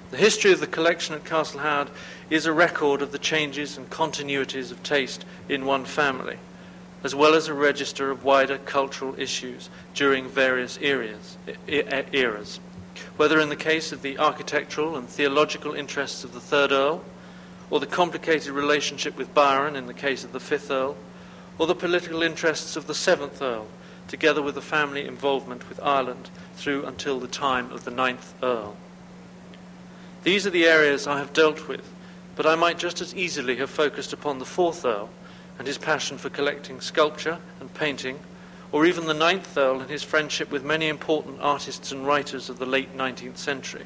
[0.09, 1.88] the history of the collection at Castle Howard
[2.30, 6.36] is a record of the changes and continuities of taste in one family,
[7.05, 11.38] as well as a register of wider cultural issues during various eras,
[11.70, 12.59] eras.
[13.16, 17.05] Whether in the case of the architectural and theological interests of the Third Earl,
[17.70, 20.97] or the complicated relationship with Byron in the case of the Fifth Earl,
[21.57, 23.68] or the political interests of the Seventh Earl,
[24.12, 28.76] together with the family involvement with Ireland through until the time of the Ninth Earl.
[30.26, 31.89] These are the areas I have dealt with,
[32.36, 35.09] but I might just as easily have focused upon the Fourth Earl
[35.57, 38.20] and his passion for collecting sculpture and painting,
[38.74, 42.59] or even the Ninth Earl and his friendship with many important artists and writers of
[42.59, 43.86] the late 19th century.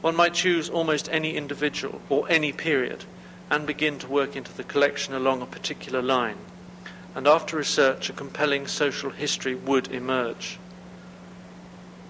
[0.00, 3.04] One might choose almost any individual or any period
[3.48, 6.38] and begin to work into the collection along a particular line.
[7.14, 10.58] And after research, a compelling social history would emerge.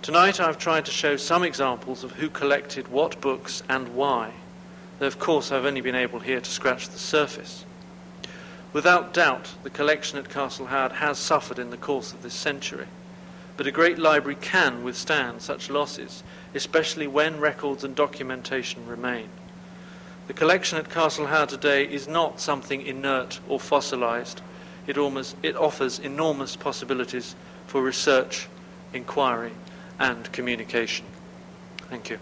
[0.03, 4.33] Tonight I've tried to show some examples of who collected what books and why,
[4.99, 7.65] though of course I've only been able here to scratch the surface.
[8.73, 12.87] Without doubt, the collection at Castle Howard has suffered in the course of this century,
[13.57, 16.23] but a great library can withstand such losses
[16.55, 19.29] especially when records and documentation remain.
[20.27, 24.43] The collection at Castle Howard today is not something inert or fossilized.
[24.87, 27.35] It, almost, it offers enormous possibilities
[27.67, 28.49] for research,
[28.93, 29.53] inquiry,
[29.99, 31.07] and communication.
[31.89, 32.19] Thank you.